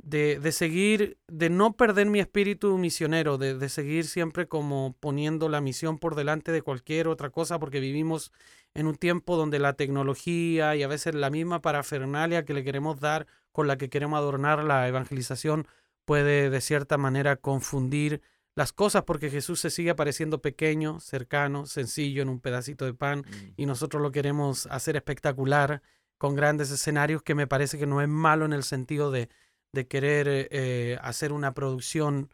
de, 0.03 0.41
de 0.41 0.53
seguir, 0.53 1.19
de 1.29 1.51
no 1.51 1.77
perder 1.77 2.07
mi 2.07 2.21
espíritu 2.21 2.79
misionero, 2.79 3.37
de, 3.37 3.55
de 3.55 3.69
seguir 3.69 4.07
siempre 4.07 4.49
como 4.49 4.97
poniendo 4.99 5.51
la 5.51 5.61
misión 5.61 5.99
por 5.99 6.15
delante 6.15 6.53
de 6.53 6.63
cualquier 6.63 7.07
otra 7.07 7.29
cosa, 7.29 7.59
porque 7.59 7.81
vivimos 7.81 8.33
en 8.75 8.87
un 8.87 8.95
tiempo 8.97 9.37
donde 9.37 9.59
la 9.59 9.75
tecnología 9.75 10.75
y 10.75 10.83
a 10.83 10.89
veces 10.89 11.15
la 11.15 11.29
misma 11.29 11.61
parafernalia 11.61 12.47
que 12.47 12.55
le 12.55 12.65
queremos 12.65 12.99
dar, 12.99 13.27
con 13.53 13.67
la 13.67 13.77
que 13.77 13.91
queremos 13.91 14.17
adornar 14.17 14.65
la 14.65 14.89
evangelización, 14.89 15.67
puede 16.05 16.51
de 16.51 16.61
cierta 16.61 16.97
manera 16.99 17.37
confundir 17.37 18.21
las 18.57 18.73
cosas, 18.73 19.05
porque 19.05 19.31
Jesús 19.31 19.61
se 19.61 19.71
sigue 19.71 19.91
apareciendo 19.91 20.43
pequeño, 20.43 20.99
cercano, 21.01 21.67
sencillo, 21.67 22.23
en 22.23 22.29
un 22.29 22.41
pedacito 22.41 22.85
de 22.85 22.95
pan, 22.95 23.25
y 23.57 23.65
nosotros 23.67 24.03
lo 24.03 24.11
queremos 24.11 24.67
hacer 24.67 24.97
espectacular 24.97 25.83
con 26.19 26.35
grandes 26.35 26.71
escenarios 26.71 27.23
que 27.23 27.35
me 27.35 27.47
parece 27.47 27.79
que 27.79 27.87
no 27.87 28.03
es 28.03 28.09
malo 28.09 28.45
en 28.45 28.53
el 28.53 28.65
sentido 28.65 29.11
de, 29.11 29.29
de 29.73 29.87
querer 29.87 30.29
eh, 30.29 30.49
eh, 30.51 30.99
hacer 31.01 31.33
una 31.33 31.55
producción 31.55 32.29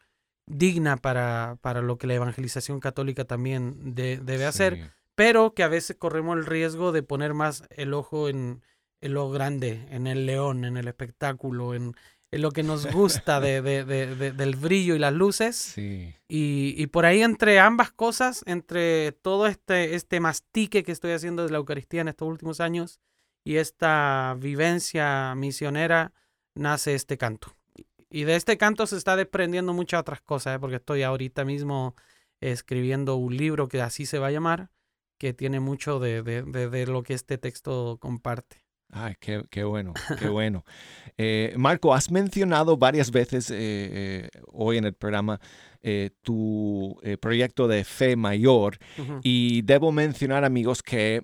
digna 0.47 0.97
para, 0.97 1.57
para 1.61 1.81
lo 1.81 1.97
que 1.97 2.07
la 2.07 2.15
evangelización 2.15 2.79
católica 2.79 3.25
también 3.25 3.95
de- 3.95 4.17
debe 4.17 4.45
hacer, 4.45 4.73
pero 5.15 5.53
que 5.53 5.63
a 5.63 5.67
veces 5.67 5.95
corremos 5.97 6.37
el 6.37 6.45
riesgo 6.45 6.91
de 6.91 7.03
poner 7.03 7.33
más 7.33 7.63
el 7.69 7.93
ojo 7.93 8.27
en, 8.29 8.61
en 9.01 9.13
lo 9.13 9.29
grande, 9.29 9.85
en 9.91 10.07
el 10.07 10.25
león, 10.25 10.65
en 10.65 10.77
el 10.77 10.87
espectáculo, 10.87 11.73
en 11.73 11.95
lo 12.31 12.51
que 12.51 12.61
nos 12.63 12.85
gusta 12.91 13.39
de, 13.39 13.61
de- 13.61 13.85
de- 13.85 14.15
de- 14.15 14.31
del 14.33 14.55
brillo 14.55 14.95
y 14.95 14.99
las 14.99 15.13
luces. 15.13 15.55
Sí. 15.55 16.13
Y, 16.27 16.73
y 16.77 16.87
por 16.87 17.05
ahí 17.05 17.21
entre 17.23 17.59
ambas 17.59 17.91
cosas, 17.91 18.43
entre 18.45 19.13
todo 19.13 19.47
este, 19.47 19.95
este 19.95 20.19
mastique 20.19 20.83
que 20.83 20.91
estoy 20.91 21.11
haciendo 21.13 21.45
de 21.45 21.51
la 21.51 21.57
Eucaristía 21.57 22.01
en 22.01 22.09
estos 22.09 22.27
últimos 22.27 22.59
años 22.59 22.99
y 23.45 23.55
esta 23.57 24.35
vivencia 24.39 25.33
misionera, 25.35 26.11
nace 26.53 26.95
este 26.95 27.17
canto. 27.17 27.55
Y 28.09 28.23
de 28.25 28.35
este 28.35 28.57
canto 28.57 28.87
se 28.87 28.97
está 28.97 29.15
desprendiendo 29.15 29.73
muchas 29.73 30.01
otras 30.01 30.21
cosas, 30.21 30.55
¿eh? 30.55 30.59
porque 30.59 30.77
estoy 30.77 31.03
ahorita 31.03 31.45
mismo 31.45 31.95
escribiendo 32.41 33.15
un 33.15 33.35
libro 33.37 33.67
que 33.67 33.81
así 33.81 34.05
se 34.05 34.19
va 34.19 34.27
a 34.27 34.31
llamar, 34.31 34.69
que 35.17 35.33
tiene 35.33 35.59
mucho 35.59 35.99
de- 35.99 36.21
de 36.23 36.85
lo 36.87 37.03
que 37.03 37.13
este 37.13 37.37
texto 37.37 37.97
comparte. 37.99 38.66
Ay, 38.91 39.15
qué, 39.19 39.43
qué 39.49 39.63
bueno, 39.63 39.93
qué 40.19 40.29
bueno. 40.29 40.63
Eh, 41.17 41.53
Marco, 41.57 41.93
has 41.93 42.11
mencionado 42.11 42.77
varias 42.77 43.11
veces 43.11 43.49
eh, 43.49 43.55
eh, 43.59 44.29
hoy 44.51 44.77
en 44.77 44.85
el 44.85 44.93
programa 44.93 45.39
tu 46.21 46.99
proyecto 47.21 47.65
de 47.65 47.85
fe 47.85 48.17
mayor 48.17 48.77
y 49.23 49.61
debo 49.61 49.93
mencionar, 49.93 50.43
amigos, 50.43 50.83
que 50.83 51.23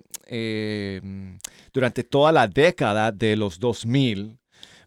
durante 1.70 2.02
toda 2.02 2.32
la 2.32 2.48
década 2.48 3.12
de 3.12 3.36
los 3.36 3.58
2000, 3.58 4.38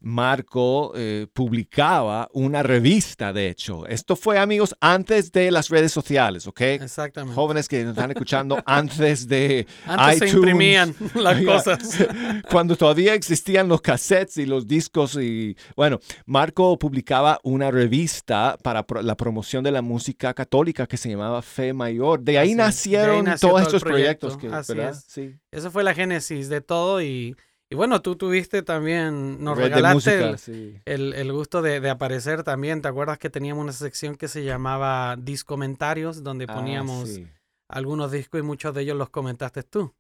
Marco 0.02 0.94
eh, 0.96 1.28
publicaba 1.32 2.28
una 2.34 2.64
revista, 2.64 3.32
de 3.34 3.50
hecho. 3.50 3.86
Esto 3.88 4.16
fue, 4.16 4.40
amigos, 4.40 4.76
antes 4.82 5.32
de 5.32 5.52
las 5.52 5.70
redes 5.70 5.92
sociales, 5.92 6.48
¿ok? 6.48 6.62
Exactamente. 6.62 7.36
Jóvenes 7.36 7.68
que 7.68 7.84
nos 7.84 7.92
están 7.96 8.12
escuchando 8.12 8.58
antes 8.66 9.28
de 9.28 9.68
Antes 9.86 10.20
se 10.20 10.26
iTunes. 10.26 10.34
imprimían 10.34 10.96
las 11.16 11.42
cosas. 11.44 12.08
Cuando 12.50 12.76
todavía 12.76 13.14
existían 13.14 13.68
los 13.68 13.82
cassettes 13.82 14.38
y 14.38 14.46
los 14.46 14.68
discos 14.68 15.16
y 15.16 15.56
bueno, 15.76 16.00
Marco 16.26 16.78
publicaba 16.80 17.40
una 17.44 17.70
revista 17.72 18.58
para 18.64 18.86
la 19.04 19.16
promoción 19.16 19.64
de 19.64 19.72
la 19.72 19.82
música 19.82 20.34
católica 20.34 20.88
que 20.88 20.98
se 20.98 21.10
llamaba 21.10 21.42
Fe 21.42 21.74
Mayor. 21.74 22.22
De 22.22 22.38
ahí 22.38 22.48
Así 22.60 22.96
es. 22.96 23.02
De 23.02 23.08
ahí 23.08 23.22
nacieron 23.22 23.40
todos 23.40 23.62
estos 23.62 23.84
proyectos, 23.84 24.34
proyecto. 24.38 24.56
que, 24.56 24.56
Así 24.56 24.74
¿verdad? 24.74 24.92
es. 24.92 25.06
Sí. 25.08 25.36
Eso 25.52 25.72
fue 25.72 25.84
la 25.84 25.94
génesis 25.94 26.50
de 26.50 26.62
todo 26.62 27.02
y, 27.02 27.36
y 27.70 27.76
bueno, 27.76 28.02
tú 28.02 28.16
tuviste 28.16 28.62
también, 28.64 29.44
nos 29.44 29.58
Red 29.58 29.66
regalaste 29.66 29.94
música, 29.96 30.30
el, 30.30 30.38
sí. 30.40 30.82
el- 30.86 31.14
el 31.14 31.32
gusto 31.34 31.62
de, 31.62 31.80
de 31.80 31.90
aparecer 31.90 32.44
también. 32.44 32.82
¿Te 32.82 32.88
acuerdas 32.88 33.18
que 33.18 33.30
teníamos 33.30 33.64
una 33.64 33.74
sección 33.74 34.16
que 34.16 34.28
se 34.28 34.44
llamaba 34.44 35.16
Discomentarios, 35.18 36.24
donde 36.24 36.46
Ah, 36.48 36.54
poníamos 36.54 37.10
sí. 37.10 37.28
algunos 37.68 38.12
discos 38.12 38.40
y 38.40 38.44
muchos 38.44 38.74
de 38.74 38.84
ellos 38.84 38.96
los 38.98 39.10
comentaste 39.10 39.64
tú? 39.64 39.94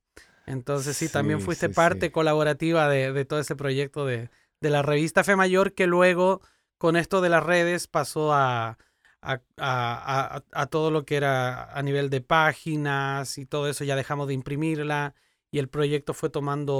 Entonces 0.45 0.95
sí, 0.95 1.09
también 1.09 1.41
fuiste 1.41 1.67
parte 1.67 2.11
colaborativa 2.11 2.87
de, 2.87 3.11
de 3.11 3.25
todo 3.25 3.39
ese 3.39 3.55
proyecto 3.57 4.05
de, 4.05 4.29
de 4.61 4.69
la 4.69 4.81
revista 4.81 5.25
Fe 5.25 5.35
Mayor 5.35 5.73
que 5.73 5.87
luego 5.87 6.41
con 6.77 6.95
esto 6.95 7.19
de 7.19 7.27
las 7.29 7.43
redes 7.43 7.87
pasó 7.87 8.33
a- 8.33 8.77
a- 9.21 10.41
a 10.51 10.65
todo 10.67 10.89
lo 10.91 11.03
que 11.05 11.17
era 11.17 11.73
a 11.77 11.81
nivel 11.83 12.09
de 12.09 12.21
páginas 12.21 13.37
y 13.37 13.45
todo 13.45 13.67
eso, 13.67 13.83
ya 13.83 13.95
dejamos 13.97 14.27
de 14.27 14.35
imprimirla 14.35 15.15
y 15.51 15.59
el 15.59 15.69
proyecto 15.69 16.13
fue 16.13 16.29
tomando 16.29 16.75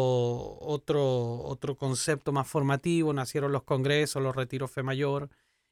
otro, 0.60 1.40
otro 1.44 1.76
concepto 1.78 2.32
más 2.32 2.48
formativo, 2.48 3.14
nacieron 3.14 3.52
los 3.52 3.64
congresos, 3.64 4.22
los 4.22 4.36
retiros 4.36 4.72
Fe 4.72 4.84
Mayor 4.84 5.30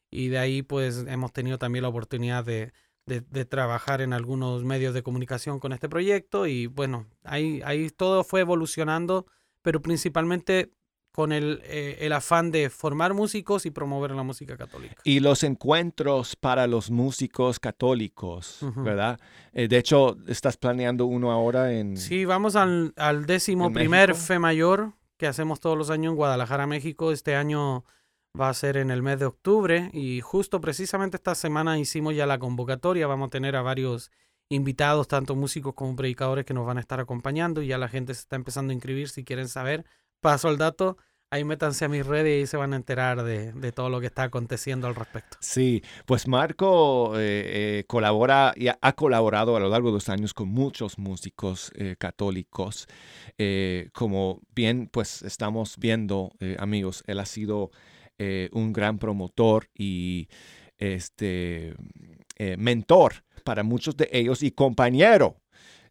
y 0.10 0.30
de 0.30 0.38
ahí 0.38 0.62
pues 0.62 1.06
hemos 1.08 1.34
tenido 1.34 1.58
también 1.58 1.84
la 1.84 1.90
oportunidad 1.90 2.46
de, 2.46 2.72
de, 3.06 3.46
trabajar 3.46 4.02
en 4.02 4.14
algunos 4.14 4.64
medios 4.64 4.94
de 4.94 5.04
comunicación 5.04 5.60
con 5.60 5.74
este 5.74 5.90
proyecto 5.90 6.48
y 6.48 6.68
bueno, 6.68 7.08
ahí, 7.24 7.62
ahí 7.66 7.90
todo 7.90 8.24
fue 8.24 8.42
evolucionando, 8.42 9.28
pero 9.62 9.82
principalmente 9.82 10.72
con 11.16 11.32
el, 11.32 11.62
eh, 11.64 12.00
el 12.02 12.12
afán 12.12 12.52
de 12.52 12.70
formar 12.70 13.14
músicos 13.14 13.66
y 13.66 13.72
promover 13.72 14.12
la 14.12 14.24
música 14.24 14.58
católica. 14.58 14.98
Y 15.06 15.22
los 15.22 15.44
encuentros 15.44 16.36
para 16.36 16.68
los 16.68 16.92
músicos 16.92 17.58
católicos. 17.58 18.60
¿verdad? 18.76 19.18
Eh, 19.54 19.70
de 19.70 19.78
hecho, 19.78 20.18
estás 20.28 20.58
planeando 20.58 21.06
uno 21.06 21.32
ahora 21.32 21.72
en... 21.72 21.96
Sí, 21.96 22.26
vamos 22.26 22.58
al, 22.58 22.92
al 22.98 23.26
décimo 23.26 23.68
¿En 23.68 23.74
primer 23.74 24.10
México? 24.10 24.26
Fe 24.26 24.40
Mayor 24.40 24.92
que 25.16 25.26
hacemos 25.28 25.62
todos 25.62 25.78
los 25.78 25.90
años 25.90 26.12
en 26.12 26.18
Guadalajara, 26.18 26.68
México. 26.68 27.14
Este 27.14 27.38
año 27.38 27.86
va 28.38 28.50
a 28.50 28.54
ser 28.54 28.76
en 28.76 28.92
el 28.92 29.02
mes 29.02 29.18
de 29.18 29.26
octubre 29.26 29.90
y 29.94 30.20
justo 30.20 30.60
precisamente 30.60 31.16
esta 31.16 31.34
semana 31.34 31.80
hicimos 31.80 32.14
ya 32.14 32.26
la 32.26 32.40
convocatoria. 32.40 33.08
Vamos 33.08 33.28
a 33.28 33.30
tener 33.30 33.56
a 33.56 33.62
varios 33.62 34.12
invitados, 34.50 35.08
tanto 35.08 35.34
músicos 35.34 35.76
como 35.76 35.96
predicadores 35.96 36.44
que 36.44 36.54
nos 36.54 36.66
van 36.66 36.76
a 36.76 36.82
estar 36.82 37.00
acompañando 37.00 37.62
y 37.62 37.68
ya 37.68 37.78
la 37.78 37.88
gente 37.88 38.14
se 38.14 38.20
está 38.20 38.36
empezando 38.36 38.72
a 38.72 38.74
inscribir 38.74 39.08
si 39.08 39.24
quieren 39.24 39.48
saber. 39.48 39.86
Paso 40.22 40.48
al 40.48 40.58
dato 40.58 40.98
ahí 41.36 41.44
métanse 41.44 41.86
a 41.86 41.90
mis 41.90 42.06
redes 42.06 42.44
y 42.44 42.48
se 42.48 42.58
van 42.58 42.74
a 42.74 42.76
enterar 42.76 43.24
de, 43.24 43.72
todo 43.72 43.90
lo 43.90 44.00
que 44.00 44.08
está 44.08 44.24
aconteciendo 44.24 44.88
al 44.88 44.96
respecto. 44.96 45.38
Sí, 45.40 45.84
pues 46.06 46.28
Marco 46.28 47.20
eh, 47.20 47.80
eh, 47.80 47.84
colabora 47.88 48.54
y 48.56 48.68
ha, 48.68 48.94
colaborado 48.94 49.56
a 49.56 49.60
lo 49.60 49.70
largo 49.70 49.90
de 49.90 49.96
los 49.96 50.10
años 50.10 50.34
con 50.34 50.48
muchos 50.48 50.98
músicos 50.98 51.72
eh, 51.76 51.96
católicos. 51.98 52.88
Como 53.94 54.42
bien, 54.56 54.88
pues 54.92 55.22
estamos 55.24 55.78
viendo, 55.78 56.32
amigos, 56.58 57.04
él 57.06 57.20
ha 57.20 57.26
sido 57.26 57.72
un 58.52 58.72
gran 58.72 58.98
promotor 58.98 59.68
y 59.74 60.30
este 60.78 61.76
mentor 62.58 63.26
para 63.44 63.64
muchos 63.64 63.98
de 63.98 64.10
ellos 64.14 64.42
y 64.42 64.52
compañero. 64.52 65.42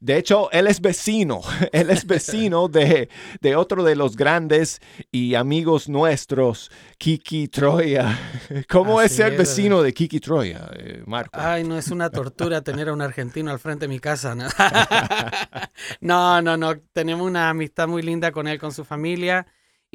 De 0.01 0.16
hecho, 0.16 0.51
él 0.53 0.66
es 0.66 0.80
vecino, 0.80 1.40
él 1.72 1.90
es 1.90 2.07
vecino 2.07 2.68
de, 2.68 3.09
de 3.40 3.57
otro 3.57 3.84
de 3.84 3.97
los 3.97 4.16
grandes 4.16 4.80
y 5.11 5.34
amigos 5.34 5.88
nuestros, 5.88 6.70
Kiki 6.99 7.49
Troya. 7.49 8.18
¿Cómo 8.68 9.01
es 9.01 9.07
Así 9.07 9.16
ser 9.16 9.32
es, 9.32 9.38
vecino 9.38 9.82
de 9.82 9.95
Kiki 9.95 10.20
Troya, 10.20 10.70
eh, 10.76 11.03
Marco? 11.07 11.40
Ay, 11.40 11.64
no 11.64 11.78
es 11.78 11.88
una 11.88 12.11
tortura 12.11 12.62
tener 12.62 12.88
a 12.88 12.92
un 12.92 13.03
argentino 13.03 13.51
al 13.51 13.59
frente 13.59 13.84
de 13.84 13.88
mi 13.88 14.01
casa. 14.01 14.34
¿no? 14.34 14.49
no, 16.01 16.42
no, 16.42 16.57
no. 16.57 16.78
Tenemos 16.92 17.26
una 17.26 17.51
amistad 17.51 17.88
muy 17.88 18.03
linda 18.03 18.32
con 18.32 18.49
él, 18.49 18.59
con 18.59 18.72
su 18.72 18.84
familia. 18.84 19.47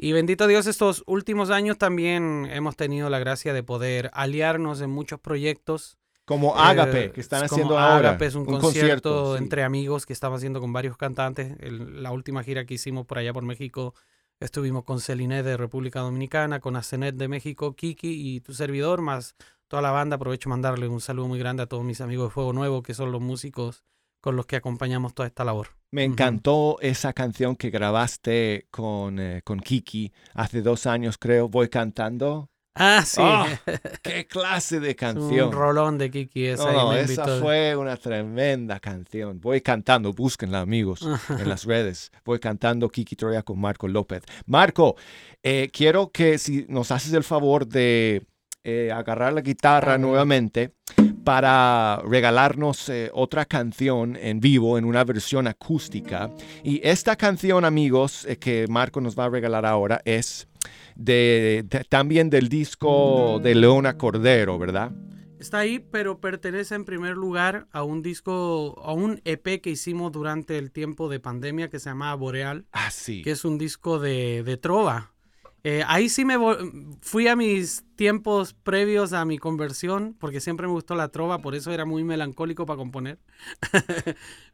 Y 0.02 0.12
bendito 0.12 0.46
Dios, 0.46 0.66
estos 0.66 1.04
últimos 1.06 1.50
años 1.50 1.76
también 1.76 2.48
hemos 2.50 2.74
tenido 2.74 3.10
la 3.10 3.18
gracia 3.18 3.52
de 3.52 3.62
poder 3.62 4.10
aliarnos 4.14 4.80
en 4.80 4.88
muchos 4.88 5.20
proyectos. 5.20 5.99
Como 6.30 6.50
Eh, 6.56 6.60
Ágape, 6.60 7.10
que 7.10 7.20
están 7.20 7.42
haciendo 7.42 7.76
ahora. 7.76 8.10
Ágape 8.10 8.26
es 8.26 8.36
un, 8.36 8.44
concierto, 8.44 9.36
entre 9.36 9.64
amigos 9.64 10.06
que 10.06 10.12
estamos 10.12 10.36
haciendo 10.36 10.60
con 10.60 10.72
varios 10.72 10.96
cantantes. 10.96 11.56
El- 11.58 12.04
la 12.04 12.12
última 12.12 12.44
gira 12.44 12.64
que 12.64 12.74
hicimos 12.74 13.04
por 13.04 13.18
allá 13.18 13.32
por 13.32 13.42
México, 13.42 13.94
estuvimos 14.38 14.84
con 14.84 15.00
Celine 15.00 15.42
de 15.42 15.56
República 15.56 15.98
Dominicana, 15.98 16.60
con 16.60 16.76
Asenet 16.76 17.16
de 17.16 17.26
México, 17.26 17.74
Kiki 17.74 18.36
y 18.36 18.40
tu 18.42 18.54
servidor, 18.54 19.00
más 19.00 19.34
toda 19.66 19.82
la 19.82 19.90
banda. 19.90 20.14
Aprovecho 20.14 20.48
mandarle 20.48 20.86
un 20.86 21.00
saludo 21.00 21.26
muy 21.26 21.40
grande 21.40 21.64
a 21.64 21.66
todos 21.66 21.82
mis 21.82 22.00
amigos 22.00 22.28
de 22.28 22.30
Fuego 22.34 22.52
Nuevo, 22.52 22.84
que 22.84 22.94
son 22.94 23.10
los 23.10 23.20
músicos 23.20 23.82
con 24.20 24.36
los 24.36 24.46
que 24.46 24.54
acompañamos 24.54 25.14
toda 25.14 25.26
esta 25.26 25.44
labor. 25.44 25.70
Me 25.90 26.04
encantó 26.04 26.76
esa 26.80 27.12
canción 27.12 27.56
que 27.56 27.70
grabaste 27.70 28.68
con, 28.70 29.18
eh, 29.18 29.40
con 29.42 29.58
Kiki 29.58 30.12
hace 30.34 30.62
dos 30.62 30.86
años, 30.86 31.18
creo. 31.18 31.48
Voy 31.48 31.68
cantando. 31.68 32.50
Ah, 32.74 33.02
sí. 33.04 33.20
Ah, 33.22 33.46
¡Qué 34.02 34.26
clase 34.26 34.80
de 34.80 34.94
canción! 34.94 35.48
un 35.48 35.52
rolón 35.52 35.98
de 35.98 36.10
Kiki 36.10 36.46
esa. 36.46 36.72
No, 36.72 36.92
esa 36.92 37.38
fue 37.40 37.74
una 37.76 37.96
tremenda 37.96 38.78
canción. 38.78 39.40
Voy 39.40 39.60
cantando, 39.60 40.12
búsquenla 40.12 40.60
amigos 40.60 41.06
en 41.28 41.48
las 41.48 41.64
redes. 41.66 42.12
Voy 42.24 42.38
cantando 42.38 42.88
Kiki 42.88 43.16
Troya 43.16 43.42
con 43.42 43.60
Marco 43.60 43.88
López. 43.88 44.22
Marco, 44.46 44.96
eh, 45.42 45.68
quiero 45.72 46.10
que 46.10 46.38
si 46.38 46.66
nos 46.68 46.90
haces 46.90 47.12
el 47.12 47.24
favor 47.24 47.66
de 47.66 48.24
eh, 48.62 48.92
agarrar 48.92 49.32
la 49.32 49.40
guitarra 49.40 49.98
nuevamente 49.98 50.72
para 51.24 52.00
regalarnos 52.06 52.88
eh, 52.88 53.10
otra 53.12 53.44
canción 53.44 54.16
en 54.16 54.40
vivo 54.40 54.78
en 54.78 54.84
una 54.84 55.02
versión 55.04 55.48
acústica. 55.48 56.30
Y 56.62 56.80
esta 56.86 57.16
canción, 57.16 57.64
amigos, 57.64 58.26
que 58.38 58.66
Marco 58.68 59.00
nos 59.00 59.18
va 59.18 59.24
a 59.24 59.28
regalar 59.28 59.66
ahora 59.66 60.00
es 60.04 60.46
de, 60.96 61.64
de- 61.68 61.84
también 61.84 62.30
del 62.30 62.48
disco 62.48 63.40
de 63.42 63.54
Leona 63.54 63.96
Cordero, 63.96 64.58
¿verdad? 64.58 64.92
Está 65.38 65.58
ahí, 65.60 65.78
pero 65.78 66.20
pertenece 66.20 66.74
en 66.74 66.84
primer 66.84 67.16
lugar 67.16 67.66
a 67.72 67.82
un 67.82 68.02
disco, 68.02 68.78
a 68.84 68.92
un 68.92 69.22
EP 69.24 69.60
que 69.62 69.70
hicimos 69.70 70.12
durante 70.12 70.58
el 70.58 70.70
tiempo 70.70 71.08
de 71.08 71.18
pandemia 71.18 71.70
que 71.70 71.78
se 71.78 71.88
llamaba 71.88 72.14
Boreal, 72.14 72.66
Ah, 72.72 72.90
sí. 72.90 73.22
que 73.22 73.30
es 73.30 73.44
un 73.46 73.56
disco 73.56 73.98
de, 73.98 74.42
de 74.42 74.56
trova. 74.58 75.12
Eh, 75.62 75.82
ahí 75.86 76.08
sí 76.08 76.24
me 76.24 76.36
fui 77.02 77.28
a 77.28 77.36
mis 77.36 77.84
tiempos 77.94 78.54
previos 78.54 79.12
a 79.12 79.24
mi 79.26 79.36
conversión, 79.38 80.14
porque 80.18 80.40
siempre 80.40 80.66
me 80.66 80.72
gustó 80.72 80.94
la 80.94 81.08
trova, 81.08 81.38
por 81.38 81.54
eso 81.54 81.70
era 81.70 81.84
muy 81.86 82.02
melancólico 82.04 82.64
para 82.66 82.78
componer. 82.78 83.18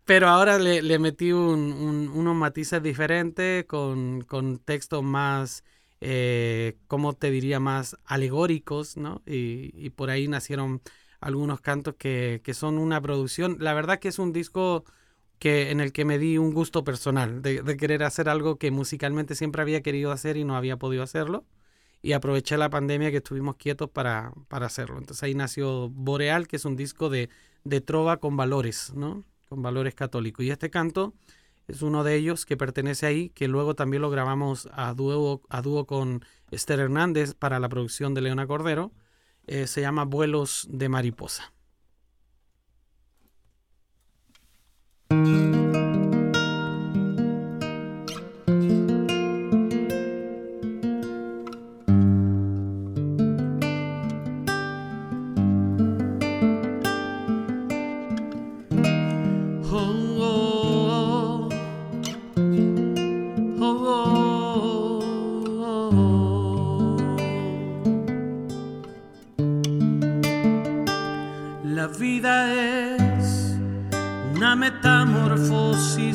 Pero 0.04 0.28
ahora 0.28 0.58
le, 0.58 0.82
le 0.82 0.98
metí 0.98 1.32
un- 1.32 1.72
un- 1.72 2.08
unos 2.08 2.36
matices 2.36 2.82
diferentes, 2.82 3.64
con, 3.66 4.22
con 4.22 4.58
textos 4.58 5.02
más, 5.02 5.64
eh, 6.00 6.76
¿cómo 6.86 7.14
te 7.14 7.30
diría? 7.30 7.60
Más 7.60 7.96
alegóricos, 8.04 8.96
¿no? 8.96 9.22
Y, 9.26 9.90
por 9.90 10.10
ahí 10.10 10.28
nacieron 10.28 10.82
algunos 11.20 11.60
cantos 11.60 11.94
que, 11.96 12.40
que 12.44 12.54
son 12.54 12.78
una 12.78 13.00
producción. 13.00 13.56
La 13.60 13.74
verdad 13.74 13.98
que 13.98 14.08
es 14.08 14.18
un 14.18 14.32
disco 14.32 14.84
que, 15.38 15.70
en 15.70 15.80
el 15.80 15.92
que 15.92 16.04
me 16.04 16.18
di 16.18 16.38
un 16.38 16.52
gusto 16.52 16.84
personal 16.84 17.42
de, 17.42 17.62
de 17.62 17.76
querer 17.76 18.02
hacer 18.02 18.28
algo 18.28 18.56
que 18.58 18.70
musicalmente 18.70 19.34
siempre 19.34 19.62
había 19.62 19.82
querido 19.82 20.12
hacer 20.12 20.36
y 20.36 20.44
no 20.44 20.56
había 20.56 20.76
podido 20.76 21.02
hacerlo. 21.02 21.44
Y 22.02 22.12
aproveché 22.12 22.56
la 22.56 22.70
pandemia 22.70 23.10
que 23.10 23.18
estuvimos 23.18 23.56
quietos 23.56 23.90
para, 23.90 24.32
para 24.48 24.66
hacerlo. 24.66 24.98
Entonces 24.98 25.22
ahí 25.22 25.34
nació 25.34 25.88
Boreal, 25.90 26.46
que 26.46 26.56
es 26.56 26.64
un 26.64 26.76
disco 26.76 27.08
de, 27.10 27.30
de 27.64 27.80
trova 27.80 28.18
con 28.18 28.36
valores, 28.36 28.92
¿no? 28.94 29.24
Con 29.48 29.62
valores 29.62 29.94
católicos. 29.94 30.44
Y 30.44 30.50
este 30.50 30.70
canto 30.70 31.14
es 31.68 31.82
uno 31.82 32.04
de 32.04 32.14
ellos 32.14 32.46
que 32.46 32.56
pertenece 32.56 33.06
ahí, 33.06 33.30
que 33.30 33.48
luego 33.48 33.74
también 33.74 34.02
lo 34.02 34.10
grabamos 34.10 34.68
a 34.72 34.94
dúo, 34.94 35.42
a 35.48 35.62
dúo 35.62 35.86
con 35.86 36.24
Esther 36.50 36.80
Hernández 36.80 37.34
para 37.34 37.58
la 37.58 37.68
producción 37.68 38.14
de 38.14 38.20
Leona 38.22 38.46
Cordero. 38.46 38.92
Eh, 39.46 39.66
se 39.66 39.80
llama 39.80 40.04
Vuelos 40.04 40.66
de 40.70 40.88
Mariposa. 40.88 41.52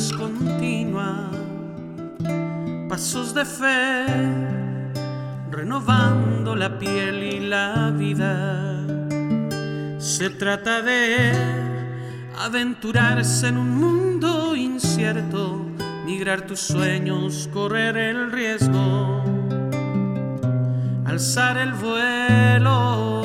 Continua, 0.09 1.29
pasos 2.89 3.35
de 3.35 3.45
fe, 3.45 4.05
renovando 5.51 6.55
la 6.55 6.79
piel 6.79 7.21
y 7.23 7.39
la 7.41 7.91
vida. 7.95 8.83
Se 9.99 10.31
trata 10.31 10.81
de 10.81 11.31
aventurarse 12.39 13.49
en 13.49 13.57
un 13.57 13.79
mundo 13.79 14.55
incierto, 14.55 15.67
migrar 16.05 16.41
tus 16.47 16.61
sueños, 16.61 17.47
correr 17.53 17.95
el 17.97 18.31
riesgo, 18.31 19.23
alzar 21.05 21.57
el 21.57 21.73
vuelo. 21.73 23.21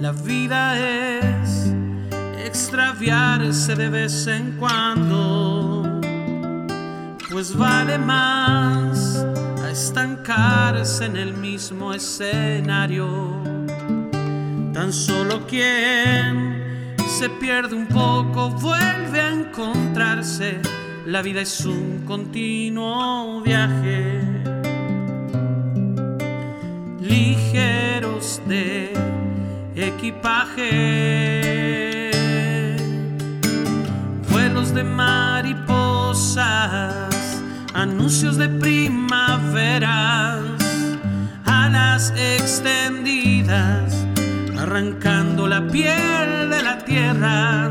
La 0.00 0.12
vida 0.12 0.78
es 0.78 1.31
extraviarse 2.52 3.74
de 3.74 3.88
vez 3.88 4.26
en 4.26 4.52
cuando, 4.58 6.00
pues 7.30 7.56
vale 7.56 7.96
más 7.96 9.24
a 9.64 9.70
estancarse 9.70 11.06
en 11.06 11.16
el 11.16 11.32
mismo 11.32 11.94
escenario. 11.94 13.08
Tan 14.74 14.92
solo 14.92 15.46
quien 15.46 16.94
se 17.18 17.30
pierde 17.40 17.74
un 17.74 17.86
poco 17.86 18.50
vuelve 18.50 19.18
a 19.18 19.30
encontrarse. 19.30 20.60
La 21.06 21.22
vida 21.22 21.40
es 21.40 21.64
un 21.64 22.02
continuo 22.04 23.40
viaje. 23.40 24.20
Ligeros 27.00 28.42
de 28.46 28.92
equipaje. 29.74 31.12
De 34.74 34.84
mariposas, 34.84 36.42
anuncios 37.74 38.36
de 38.38 38.48
primaveras, 38.48 39.90
alas 41.44 42.12
extendidas 42.16 44.02
arrancando 44.62 45.48
la 45.48 45.66
piel 45.66 46.48
de 46.48 46.62
la 46.62 46.78
tierra. 46.78 47.70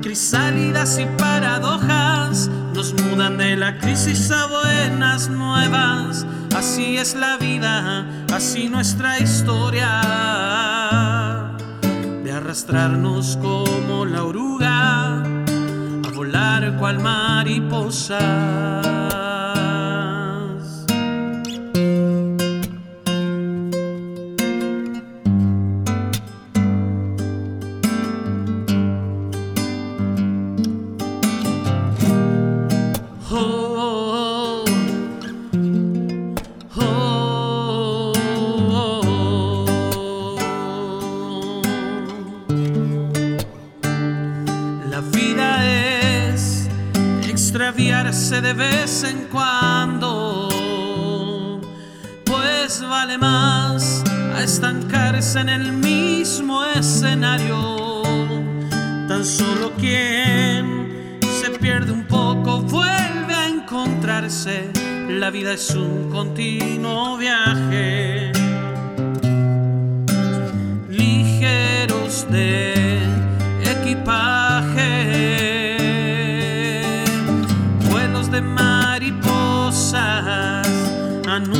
Crisálidas 0.00 0.98
y 0.98 1.06
paradojas 1.18 2.48
nos 2.74 2.94
mudan 2.94 3.36
de 3.36 3.56
la 3.56 3.78
crisis 3.78 4.30
a 4.30 4.46
buenas 4.46 5.28
nuevas. 5.28 6.24
Así 6.56 6.96
es 6.96 7.14
la 7.14 7.36
vida, 7.36 8.06
así 8.32 8.68
nuestra 8.68 9.18
historia. 9.18 9.90
De 12.24 12.32
arrastrarnos 12.32 13.36
como 13.42 14.06
la 14.06 14.24
oruga, 14.24 14.69
volar 16.20 16.76
cual 16.76 16.98
mariposas. 16.98 18.99
En 49.04 49.28
cuando, 49.30 50.48
pues 52.24 52.82
vale 52.82 53.16
más 53.16 54.02
a 54.34 54.42
estancarse 54.42 55.40
en 55.40 55.48
el 55.48 55.72
mismo 55.72 56.62
escenario. 56.64 58.02
Tan 59.08 59.24
solo 59.24 59.72
quien 59.78 61.18
se 61.40 61.50
pierde 61.58 61.92
un 61.92 62.04
poco 62.04 62.60
vuelve 62.60 63.34
a 63.34 63.48
encontrarse. 63.48 64.70
La 65.08 65.30
vida 65.30 65.54
es 65.54 65.70
un 65.70 66.10
continuo 66.10 67.16
viaje. 67.16 67.39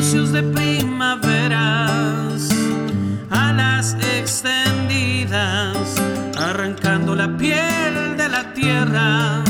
Anuncios 0.01 0.33
de 0.33 0.43
primaveras. 0.43 2.49
Alas 3.29 3.95
extendidas. 4.17 5.77
Arrancando 6.39 7.15
la 7.15 7.29
piel 7.37 8.17
de 8.17 8.31
la 8.31 8.55
tierra. 8.55 9.45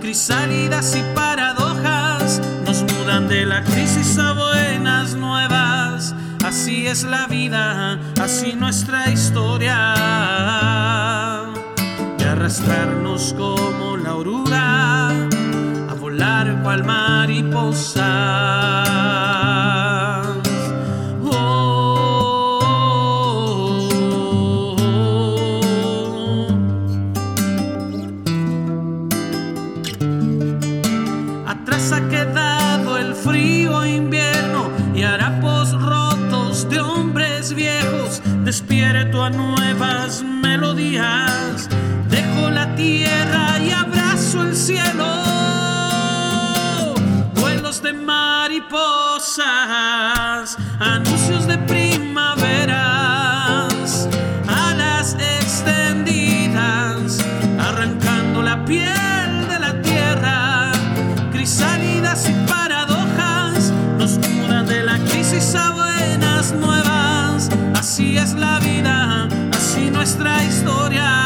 Crisálidas 0.00 0.96
y 0.96 1.02
paradojas 1.14 2.42
nos 2.66 2.82
mudan 2.82 3.28
de 3.28 3.46
la 3.46 3.62
crisis 3.62 4.18
a 4.18 4.32
buenas 4.32 5.14
nuevas. 5.14 6.12
Así 6.44 6.88
es 6.88 7.04
la 7.04 7.28
vida, 7.28 8.00
así 8.20 8.54
nuestra 8.54 9.12
historia. 9.12 9.94
De 12.18 12.24
arrastrarnos 12.24 13.32
como 13.38 13.96
la 13.96 14.16
oruga, 14.16 15.10
a 15.10 15.94
volar 16.00 16.60
cual 16.64 16.82
mariposa. 16.82 18.83
Nuevas 39.30 40.22
melodías. 40.22 41.68
Dejo 42.08 42.50
la 42.50 42.74
tierra 42.74 43.58
y 43.58 43.70
abrazo 43.70 44.42
el 44.42 44.54
cielo. 44.54 45.06
Vuelos 47.34 47.82
de 47.82 47.92
mariposas, 47.92 49.36
anuncios 50.78 51.46
de 51.46 51.58
primaveras, 51.58 52.38
alas 54.46 55.16
extendidas, 55.38 57.18
arrancando 57.58 58.42
la 58.42 58.64
piel 58.64 59.48
de 59.48 59.58
la 59.58 59.80
tierra 59.82 60.72
crisálidas 61.44 62.26
y 62.28 62.32
paradojas 62.48 63.70
nos 63.98 64.16
mudan 64.16 64.66
de 64.66 64.82
la 64.82 64.98
crisis 65.00 65.54
a 65.54 65.72
buenas 65.72 66.52
nuevas. 66.52 67.50
Así 67.74 68.16
es 68.16 68.32
la 68.32 68.58
vida, 68.60 69.03
nuestra 70.04 70.44
historia. 70.44 71.24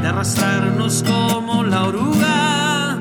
De 0.00 0.08
arrastrarnos 0.08 1.04
como 1.06 1.62
la 1.62 1.84
oruga, 1.84 2.92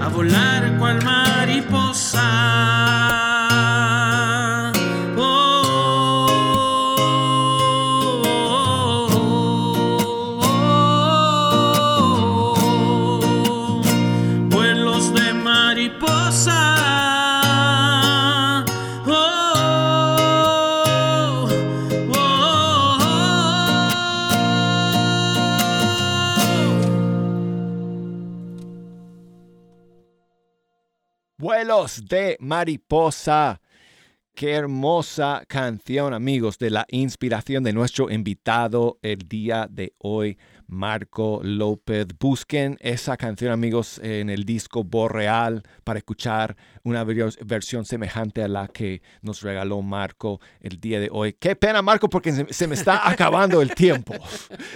a 0.00 0.08
volar 0.08 0.74
cual 0.78 1.04
mariposa. 1.04 2.77
Vuelos 31.78 32.02
de 32.08 32.36
mariposa. 32.40 33.60
Qué 34.34 34.50
hermosa 34.52 35.44
canción, 35.46 36.12
amigos, 36.12 36.58
de 36.58 36.70
la 36.70 36.84
inspiración 36.90 37.62
de 37.62 37.72
nuestro 37.72 38.10
invitado 38.10 38.98
el 39.02 39.18
día 39.28 39.68
de 39.70 39.94
hoy, 39.98 40.38
Marco 40.66 41.40
López. 41.42 42.06
Busquen 42.18 42.76
esa 42.80 43.16
canción, 43.16 43.52
amigos, 43.52 44.00
en 44.02 44.28
el 44.28 44.42
disco 44.44 44.82
Borreal 44.82 45.62
para 45.84 45.98
escuchar 46.00 46.56
una 46.82 47.04
ver- 47.04 47.32
versión 47.44 47.84
semejante 47.84 48.42
a 48.42 48.48
la 48.48 48.66
que 48.68 49.00
nos 49.22 49.42
regaló 49.42 49.80
Marco 49.82 50.40
el 50.60 50.80
día 50.80 50.98
de 50.98 51.08
hoy. 51.12 51.32
Qué 51.38 51.54
pena, 51.54 51.80
Marco, 51.80 52.08
porque 52.08 52.32
se, 52.32 52.52
se 52.52 52.66
me 52.66 52.74
está 52.74 53.08
acabando 53.08 53.62
el 53.62 53.72
tiempo. 53.74 54.14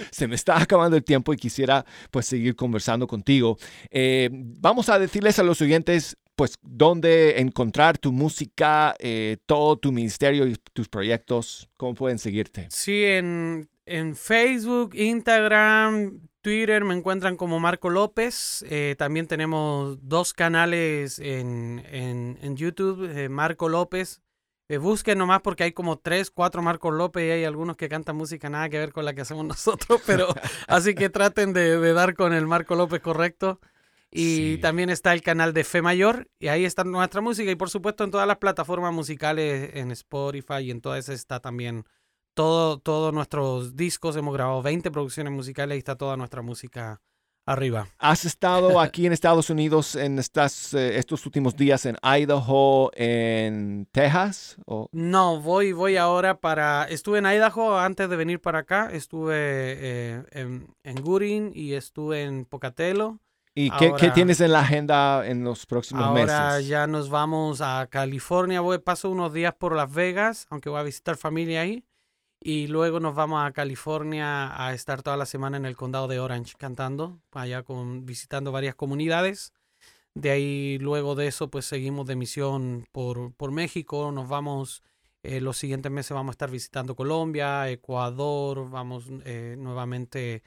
Se 0.09 0.25
me 0.27 0.35
está 0.35 0.61
acabando 0.61 0.95
el 0.95 1.03
tiempo 1.03 1.33
y 1.33 1.37
quisiera 1.37 1.85
pues 2.11 2.25
seguir 2.27 2.55
conversando 2.55 3.07
contigo. 3.07 3.57
Eh, 3.91 4.29
vamos 4.31 4.87
a 4.89 4.99
decirles 4.99 5.37
a 5.39 5.43
los 5.43 5.61
oyentes 5.61 6.17
pues 6.35 6.57
dónde 6.61 7.39
encontrar 7.41 7.97
tu 7.97 8.11
música, 8.11 8.95
eh, 8.99 9.37
todo 9.45 9.77
tu 9.77 9.91
ministerio 9.91 10.47
y 10.47 10.55
tus 10.73 10.89
proyectos, 10.89 11.69
cómo 11.77 11.93
pueden 11.93 12.17
seguirte. 12.19 12.67
Sí, 12.71 13.03
en, 13.03 13.69
en 13.85 14.15
Facebook, 14.15 14.95
Instagram, 14.95 16.21
Twitter 16.41 16.83
me 16.83 16.95
encuentran 16.95 17.37
como 17.37 17.59
Marco 17.59 17.89
López. 17.89 18.65
Eh, 18.69 18.95
también 18.97 19.27
tenemos 19.27 19.97
dos 20.01 20.33
canales 20.33 21.19
en, 21.19 21.83
en- 21.91 22.37
en 22.41 22.55
YouTube, 22.57 23.09
eh, 23.15 23.29
Marco 23.29 23.69
López. 23.69 24.21
Eh, 24.69 24.77
busquen 24.77 25.17
nomás 25.17 25.41
porque 25.41 25.63
hay 25.65 25.71
como 25.73 25.99
tres, 25.99 26.31
cuatro 26.31 26.61
Marcos 26.61 26.93
López 26.93 27.25
y 27.27 27.31
hay 27.31 27.43
algunos 27.43 27.75
que 27.75 27.89
cantan 27.89 28.15
música 28.15 28.49
nada 28.49 28.69
que 28.69 28.79
ver 28.79 28.91
con 28.93 29.05
la 29.05 29.13
que 29.13 29.21
hacemos 29.21 29.45
nosotros, 29.45 30.01
pero 30.05 30.27
así 30.67 30.95
que 30.95 31.09
traten 31.09 31.53
de, 31.53 31.77
de 31.79 31.93
dar 31.93 32.15
con 32.15 32.33
el 32.33 32.47
Marco 32.47 32.75
López 32.75 33.01
correcto. 33.01 33.59
Y 34.13 34.53
Sí. 34.53 34.57
también 34.61 34.89
está 34.89 35.11
el 35.13 35.21
canal 35.21 35.53
de 35.53 35.63
Fe 35.63 35.81
Mayor 35.81 36.27
y 36.39 36.47
ahí 36.47 36.65
está 36.65 36.83
nuestra 36.83 37.19
música 37.21 37.49
y 37.51 37.55
por 37.55 37.69
supuesto 37.69 38.03
en 38.03 38.11
todas 38.11 38.27
las 38.27 38.37
plataformas 38.37 38.93
musicales, 38.93 39.71
en 39.73 39.91
Spotify 39.91 40.59
y 40.63 40.71
en 40.71 40.81
todas 40.81 40.99
esas 40.99 41.15
está 41.15 41.39
también 41.39 41.83
todo, 42.35 42.77
todos 42.79 43.13
nuestros 43.13 43.75
discos. 43.75 44.15
Hemos 44.15 44.33
grabado 44.33 44.61
20 44.61 44.91
producciones 44.91 45.33
musicales 45.33 45.75
y 45.75 45.79
está 45.79 45.95
toda 45.95 46.15
nuestra 46.17 46.41
música 46.41 47.01
arriba. 47.45 47.87
¿Has 47.97 48.23
estado 48.23 48.79
aquí 48.79 49.05
en 49.05 49.11
Estados 49.13 49.49
Unidos 49.49 49.95
en 49.97 50.17
estas, 50.17 50.73
eh, 50.73 50.97
estos 50.97 51.25
últimos 51.25 51.55
días 51.57 51.85
en 51.85 51.97
Idaho, 52.01 52.89
en 52.95 53.85
Texas? 53.91 54.57
¿O- 54.65 54.87
No, 54.93 55.41
voy, 55.41 55.73
voy 55.73 55.97
ahora 55.97 56.39
para... 56.39 56.85
Estuve 56.85 57.17
en 57.19 57.25
Idaho 57.25 57.77
antes 57.77 58.09
de 58.09 58.15
venir 58.15 58.39
para 58.39 58.59
acá. 58.59 58.89
Estuve 58.93 59.35
eh, 59.35 60.23
en, 60.31 60.67
en 60.83 60.95
Gooding 61.03 61.51
y 61.53 61.73
estuve 61.73 62.23
en 62.23 62.45
Pocatello. 62.45 63.19
¿Y 63.55 63.69
qué, 63.71 63.77
qué 63.79 63.85
Ahora- 64.07 64.13
tienes 64.13 64.41
en 64.41 64.51
la 64.51 64.61
agenda 64.61 65.27
en 65.27 65.43
los 65.43 65.65
próximos 65.67 66.03
Ahora 66.05 66.53
meses? 66.55 66.67
ya 66.67 66.87
nos 66.87 67.09
vamos 67.09 67.61
a 67.61 67.85
California. 67.89 68.61
Voy, 68.61 68.79
paso 68.79 69.09
unos 69.11 69.31
días 69.31 69.53
por 69.53 69.75
Las 69.75 69.93
Vegas, 69.93 70.47
aunque 70.49 70.69
voy 70.69 70.79
a 70.79 70.83
visitar 70.83 71.17
familia 71.17 71.61
ahí. 71.61 71.85
Y 72.45 72.67
luego 72.67 72.99
nos 72.99 73.15
vamos 73.15 73.45
a 73.45 73.51
California 73.51 74.51
a 74.65 74.73
estar 74.73 75.01
toda 75.03 75.15
la 75.17 75.25
semana 75.25 75.55
en 75.57 75.65
el 75.65 75.75
condado 75.77 76.07
de 76.07 76.19
Orange 76.19 76.55
cantando, 76.57 77.19
allá 77.31 77.63
con, 77.63 78.05
visitando 78.05 78.51
varias 78.51 78.75
comunidades. 78.75 79.53
De 80.15 80.29
ahí, 80.31 80.77
luego 80.79 81.15
de 81.15 81.27
eso, 81.27 81.49
pues 81.49 81.65
seguimos 81.65 82.05
de 82.07 82.15
misión 82.15 82.85
por, 82.91 83.33
por 83.35 83.51
México. 83.51 84.11
Nos 84.11 84.27
vamos, 84.29 84.83
eh, 85.23 85.39
los 85.41 85.57
siguientes 85.57 85.91
meses 85.91 86.11
vamos 86.13 86.31
a 86.31 86.35
estar 86.35 86.51
visitando 86.51 86.95
Colombia, 86.95 87.69
Ecuador, 87.69 88.69
vamos 88.69 89.05
eh, 89.25 89.55
nuevamente, 89.57 90.43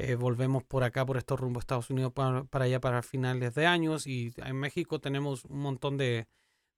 eh, 0.00 0.14
volvemos 0.14 0.62
por 0.62 0.84
acá, 0.84 1.04
por 1.04 1.16
estos 1.16 1.38
rumbos 1.38 1.62
Estados 1.62 1.90
Unidos, 1.90 2.12
para, 2.12 2.44
para 2.44 2.64
allá 2.64 2.80
para 2.80 3.02
finales 3.02 3.54
de 3.54 3.66
años. 3.66 4.06
Y 4.06 4.32
en 4.36 4.56
México 4.56 4.98
tenemos 4.98 5.44
un 5.44 5.60
montón 5.60 5.96
de, 5.96 6.26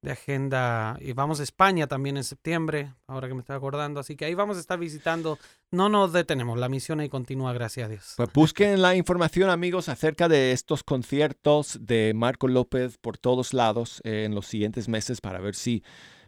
de 0.03 0.11
agenda. 0.11 0.99
Y 1.01 1.13
vamos 1.13 1.41
a 1.41 1.45
España 1.45 1.87
también 1.87 2.17
en 2.17 2.25
septiembre, 2.25 2.93
ahora 3.07 3.29
que 3.29 3.35
me 3.35 3.41
estoy 3.41 3.57
acordando. 3.57 4.01
Así 4.01 4.17
que 4.17 4.25
ahí 4.25 4.35
vamos 4.35 4.57
a 4.57 4.61
estar 4.61 4.79
visitando. 4.79 5.39
No 5.71 5.89
nos 5.89 6.13
detenemos, 6.13 6.59
la 6.59 6.69
misión 6.69 7.01
ahí 7.01 7.09
continúa, 7.09 7.53
gracias 7.53 7.87
a 7.87 7.89
Dios. 7.89 8.15
Pues 8.17 8.33
busquen 8.33 8.83
la 8.83 8.95
información, 8.97 9.49
amigos, 9.49 9.89
acerca 9.89 10.29
de 10.29 10.53
estos 10.53 10.83
conciertos 10.83 11.79
de 11.81 12.13
Marco 12.15 12.49
López 12.49 12.99
por 12.99 13.17
todos 13.17 13.55
lados 13.55 14.03
eh, 14.05 14.25
en 14.27 14.35
los 14.35 14.47
siguientes 14.47 14.89
meses 14.89 15.21
para 15.21 15.41
ver 15.41 15.55
si 15.55 15.83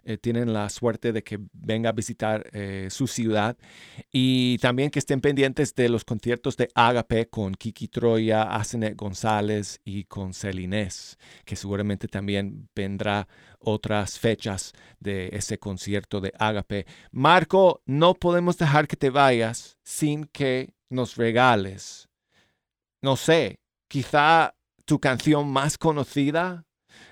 eh, 0.04 0.18
tienen 0.18 0.52
la 0.52 0.68
suerte 0.68 1.12
de 1.12 1.22
que 1.22 1.38
venga 1.52 1.90
a 1.90 1.92
visitar 1.92 2.48
eh, 2.52 2.88
su 2.90 3.06
ciudad 3.06 3.56
y 4.12 4.58
también 4.58 4.90
que 4.90 4.98
estén 4.98 5.20
pendientes 5.20 5.74
de 5.74 5.88
los 5.88 6.04
conciertos 6.04 6.56
de 6.56 6.68
Agape 6.74 7.28
con 7.28 7.54
Kiki 7.54 7.88
Troya, 7.88 8.42
Asenet 8.42 8.96
González 8.96 9.80
y 9.84 10.04
con 10.04 10.34
Celinés, 10.34 11.18
que 11.44 11.56
seguramente 11.56 12.08
también 12.08 12.68
vendrá 12.74 13.28
otras 13.58 14.18
fechas 14.18 14.72
de 15.00 15.30
ese 15.32 15.58
concierto 15.58 16.20
de 16.20 16.32
Agape. 16.38 16.86
Marco, 17.10 17.82
no 17.86 18.14
podemos 18.14 18.58
dejar 18.58 18.86
que 18.86 18.96
te 18.96 19.10
vayas 19.10 19.78
sin 19.82 20.24
que 20.24 20.74
nos 20.90 21.16
regales, 21.16 22.08
no 23.00 23.16
sé, 23.16 23.60
quizá 23.88 24.54
tu 24.84 24.98
canción 24.98 25.48
más 25.48 25.78
conocida, 25.78 26.64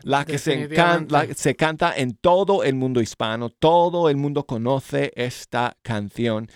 la 0.02 0.24
que 0.24 0.38
se, 0.38 0.68
encan- 0.68 1.10
la- 1.10 1.32
se 1.34 1.54
canta 1.56 1.92
en 1.96 2.14
todo 2.16 2.64
el 2.64 2.74
mundo 2.74 3.00
hispano, 3.00 3.50
todo 3.50 4.08
el 4.08 4.16
mundo 4.16 4.44
conoce 4.46 5.12
esta 5.14 5.76
canción 5.82 6.48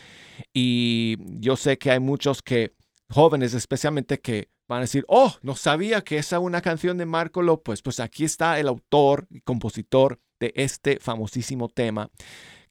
y 0.52 1.16
yo 1.40 1.56
sé 1.56 1.78
que 1.78 1.90
hay 1.90 2.00
muchos 2.00 2.42
que, 2.42 2.74
jóvenes 3.10 3.54
especialmente, 3.54 4.20
que 4.20 4.48
van 4.68 4.78
a 4.78 4.80
decir, 4.82 5.04
oh, 5.08 5.32
no 5.42 5.54
sabía 5.54 6.02
que 6.02 6.18
esa 6.18 6.36
es 6.36 6.42
una 6.42 6.60
canción 6.60 6.98
de 6.98 7.06
Marco 7.06 7.40
López, 7.42 7.82
pues 7.82 8.00
aquí 8.00 8.24
está 8.24 8.58
el 8.58 8.68
autor 8.68 9.26
y 9.30 9.40
compositor 9.40 10.20
de 10.40 10.52
este 10.56 10.98
famosísimo 10.98 11.68
tema 11.68 12.10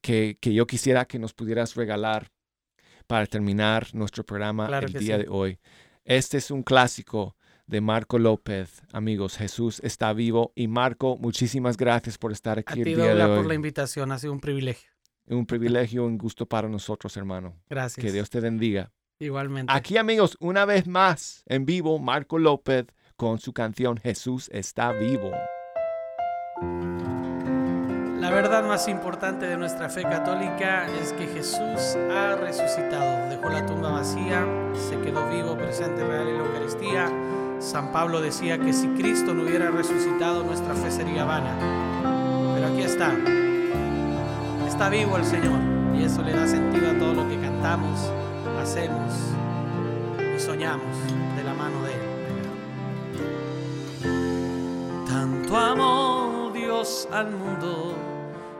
que, 0.02 0.38
que 0.42 0.54
yo 0.54 0.68
quisiera 0.68 1.06
que 1.06 1.20
nos 1.20 1.34
pudieras 1.34 1.76
regalar 1.76 2.30
para 3.08 3.26
terminar 3.28 3.88
nuestro 3.94 4.24
programa 4.26 4.68
Claro 4.68 4.88
el 4.88 4.94
día 4.94 5.16
sí. 5.18 5.24
de 5.24 5.30
hoy. 5.30 5.60
Este 6.04 6.38
es 6.38 6.52
un 6.52 6.64
clásico 6.64 7.36
de 7.68 7.82
Marco 7.82 8.20
López. 8.20 8.82
Amigos, 8.94 9.38
Jesús 9.38 9.80
está 9.84 10.14
vivo. 10.14 10.52
Y 10.56 10.68
Marco, 10.68 11.18
muchísimas 11.18 11.78
gracias 11.78 12.18
por 12.18 12.32
estar 12.32 12.58
A 12.58 12.62
aquí 12.62 12.84
ti, 12.84 12.92
el 12.92 12.96
día 12.98 13.06
de 13.06 13.10
Douglas, 13.16 13.30
por 13.30 13.46
la 13.46 13.50
hoy. 13.50 13.56
invitación. 13.56 14.12
Ha 14.12 14.20
sido 14.20 14.34
un 14.34 14.40
privilegio. 14.40 14.90
Un 15.28 15.46
privilegio, 15.46 16.06
un 16.06 16.18
gusto 16.18 16.46
para 16.46 16.70
nosotros, 16.70 17.18
hermano. 17.18 17.56
Gracias. 17.70 18.04
Que 18.04 18.12
Dios 18.12 18.30
te 18.30 18.40
bendiga. 18.40 18.92
Igualmente. 19.20 19.72
Aquí, 19.74 19.98
amigos, 19.98 20.38
una 20.40 20.66
vez 20.66 20.88
más, 20.88 21.44
en 21.48 21.66
vivo, 21.66 21.98
Marco 22.00 22.38
López 22.38 22.88
con 23.16 23.40
su 23.40 23.54
canción 23.54 23.98
Jesús 23.98 24.50
está 24.52 24.92
vivo. 24.92 25.32
La 28.20 28.32
verdad 28.32 28.64
más 28.68 28.88
importante 28.88 29.46
de 29.46 29.56
nuestra 29.56 29.88
fe 29.90 30.02
católica 30.04 30.88
es 31.00 31.14
que 31.14 31.28
Jesús 31.28 31.96
ha 32.12 32.36
resucitado. 32.36 33.30
Dejó 33.30 33.50
la 33.50 33.66
tumba 33.66 33.92
vacía, 33.92 34.46
se 34.74 35.00
quedó 35.00 35.30
vivo, 35.30 35.56
presente, 35.58 36.06
real 36.06 36.28
en 36.28 36.38
la 36.40 36.46
Eucaristía. 36.46 37.12
San 37.60 37.92
Pablo 37.92 38.22
decía 38.22 38.60
que 38.60 38.74
si 38.74 38.88
Cristo 38.90 39.34
no 39.34 39.44
hubiera 39.44 39.72
resucitado, 39.72 40.44
nuestra 40.44 40.76
fe 40.76 40.92
sería 40.92 41.26
vana. 41.26 41.56
Pero 42.56 42.68
aquí 42.68 42.82
está. 42.82 43.12
Está 44.68 44.90
vivo 44.90 45.18
el 45.18 45.26
Señor 45.26 45.60
y 45.98 46.04
eso 46.04 46.22
le 46.22 46.34
da 46.34 46.46
sentido 46.48 46.92
a 46.92 46.98
todo 46.98 47.14
lo 47.14 47.28
que 47.30 47.40
cantamos, 47.40 48.12
hacemos 48.62 49.14
y 50.36 50.40
soñamos 50.40 50.98
de 51.38 51.44
la 51.44 51.54
mano 51.54 51.82
de 51.84 51.94
Él. 51.94 52.00
Tanto 55.08 55.58
amó 55.58 56.52
Dios 56.54 57.08
al 57.12 57.32
mundo 57.32 57.96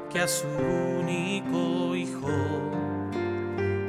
que 0.10 0.22
a 0.22 0.28
su 0.28 0.48
único 0.48 1.96
Hijo 1.96 2.30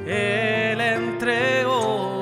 Él 0.06 0.80
entregó 0.80 2.15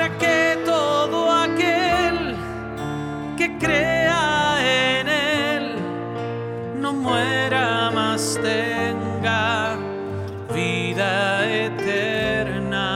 para 0.00 0.16
que 0.16 0.58
todo 0.64 1.30
aquel 1.30 2.34
que 3.36 3.58
crea 3.58 4.56
en 4.98 5.08
Él 5.08 5.76
no 6.80 6.94
muera 6.94 7.90
más 7.90 8.38
tenga 8.42 9.76
vida 10.54 11.46
eterna. 11.66 12.90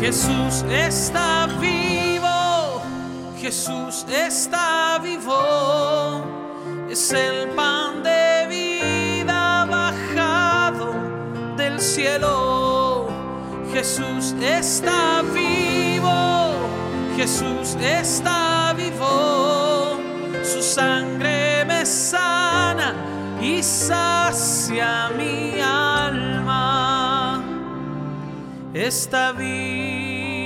Jesús 0.00 0.64
está 0.70 1.46
vivo, 1.60 2.80
Jesús 3.38 4.06
está 4.08 4.98
vivo, 5.02 6.24
es 6.88 7.12
el 7.12 7.48
pan 7.50 8.02
de 8.02 8.46
vida 8.48 9.66
bajado 9.66 10.94
del 11.58 11.78
cielo. 11.78 12.47
Jesús 13.78 14.34
está 14.42 15.22
vivo, 15.22 16.10
Jesús 17.16 17.76
está 17.80 18.74
vivo, 18.76 20.00
su 20.42 20.60
sangre 20.60 21.64
me 21.64 21.86
sana 21.86 22.92
y 23.40 23.62
sacia 23.62 25.10
mi 25.16 25.60
alma. 25.60 27.40
Está 28.74 29.30
vivo, 29.30 30.42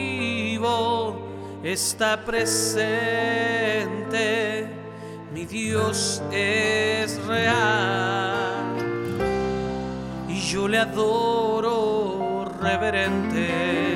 está 1.65 2.23
presente, 2.23 3.09
mi 5.33 5.47
Dios 5.47 6.23
es 6.31 7.17
real. 7.25 8.77
Y 10.29 10.39
yo 10.39 10.69
le 10.69 10.77
adoro 10.77 11.82
reverente. 12.73 13.92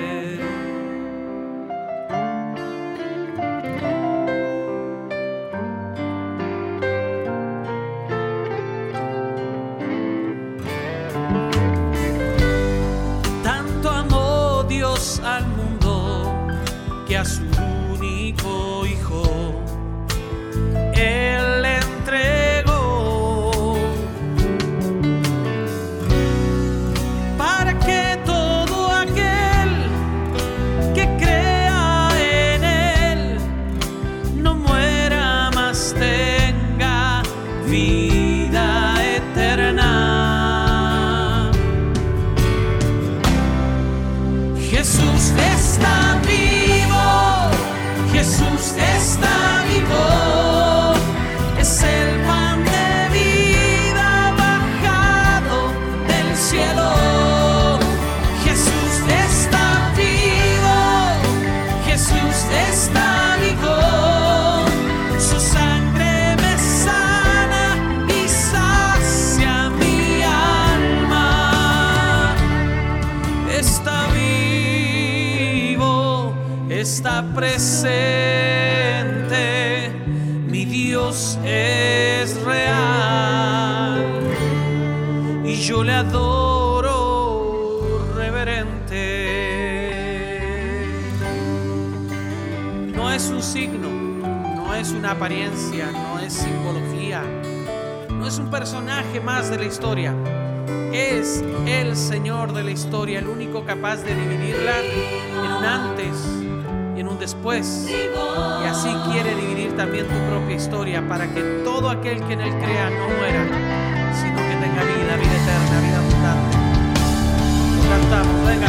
Apariencia, 95.12 95.90
no 95.92 96.18
es 96.18 96.32
simbología, 96.32 97.22
no 98.10 98.26
es 98.26 98.38
un 98.38 98.50
personaje 98.50 99.20
más 99.20 99.50
de 99.50 99.58
la 99.58 99.64
historia 99.64 100.14
es 100.96 101.44
el 101.66 101.96
Señor 101.96 102.52
de 102.54 102.62
la 102.64 102.70
historia, 102.70 103.18
el 103.18 103.28
único 103.28 103.64
capaz 103.64 103.96
de 103.96 104.14
dividirla 104.14 104.78
en 104.80 105.52
un 105.52 105.64
antes 105.64 106.16
y 106.96 107.00
en 107.00 107.08
un 107.08 107.18
después. 107.18 107.86
Y 107.90 108.66
así 108.66 108.88
quiere 109.10 109.34
dividir 109.34 109.76
también 109.76 110.06
tu 110.06 110.18
propia 110.30 110.56
historia 110.56 111.06
para 111.06 111.26
que 111.32 111.42
todo 111.64 111.90
aquel 111.90 112.22
que 112.24 112.32
en 112.32 112.40
él 112.40 112.54
crea 112.58 112.90
no 112.90 113.08
muera, 113.08 113.44
sino 114.14 114.36
que 114.36 114.56
tenga 114.56 114.82
vida, 114.84 115.16
vida 115.16 115.36
eterna, 115.42 115.80
vida 115.84 115.98
abundante. 115.98 116.56
Cantamos, 117.90 118.46
venga. 118.46 118.68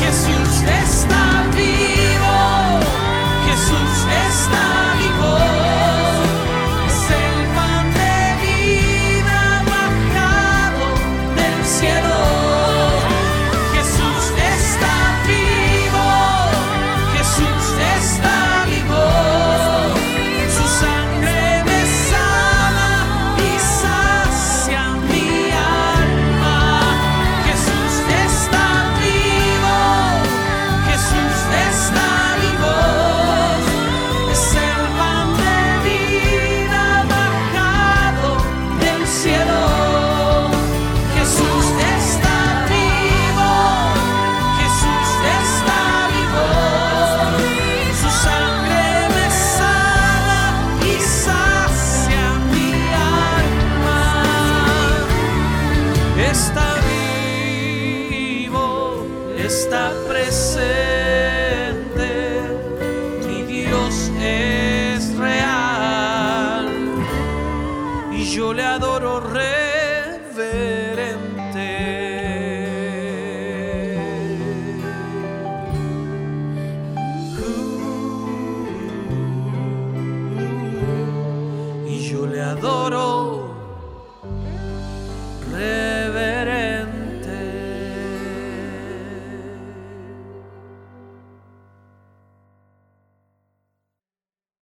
Jesús 0.00 0.62
está 0.62 1.44
vivo, 1.54 2.82
Oh. 5.24 5.51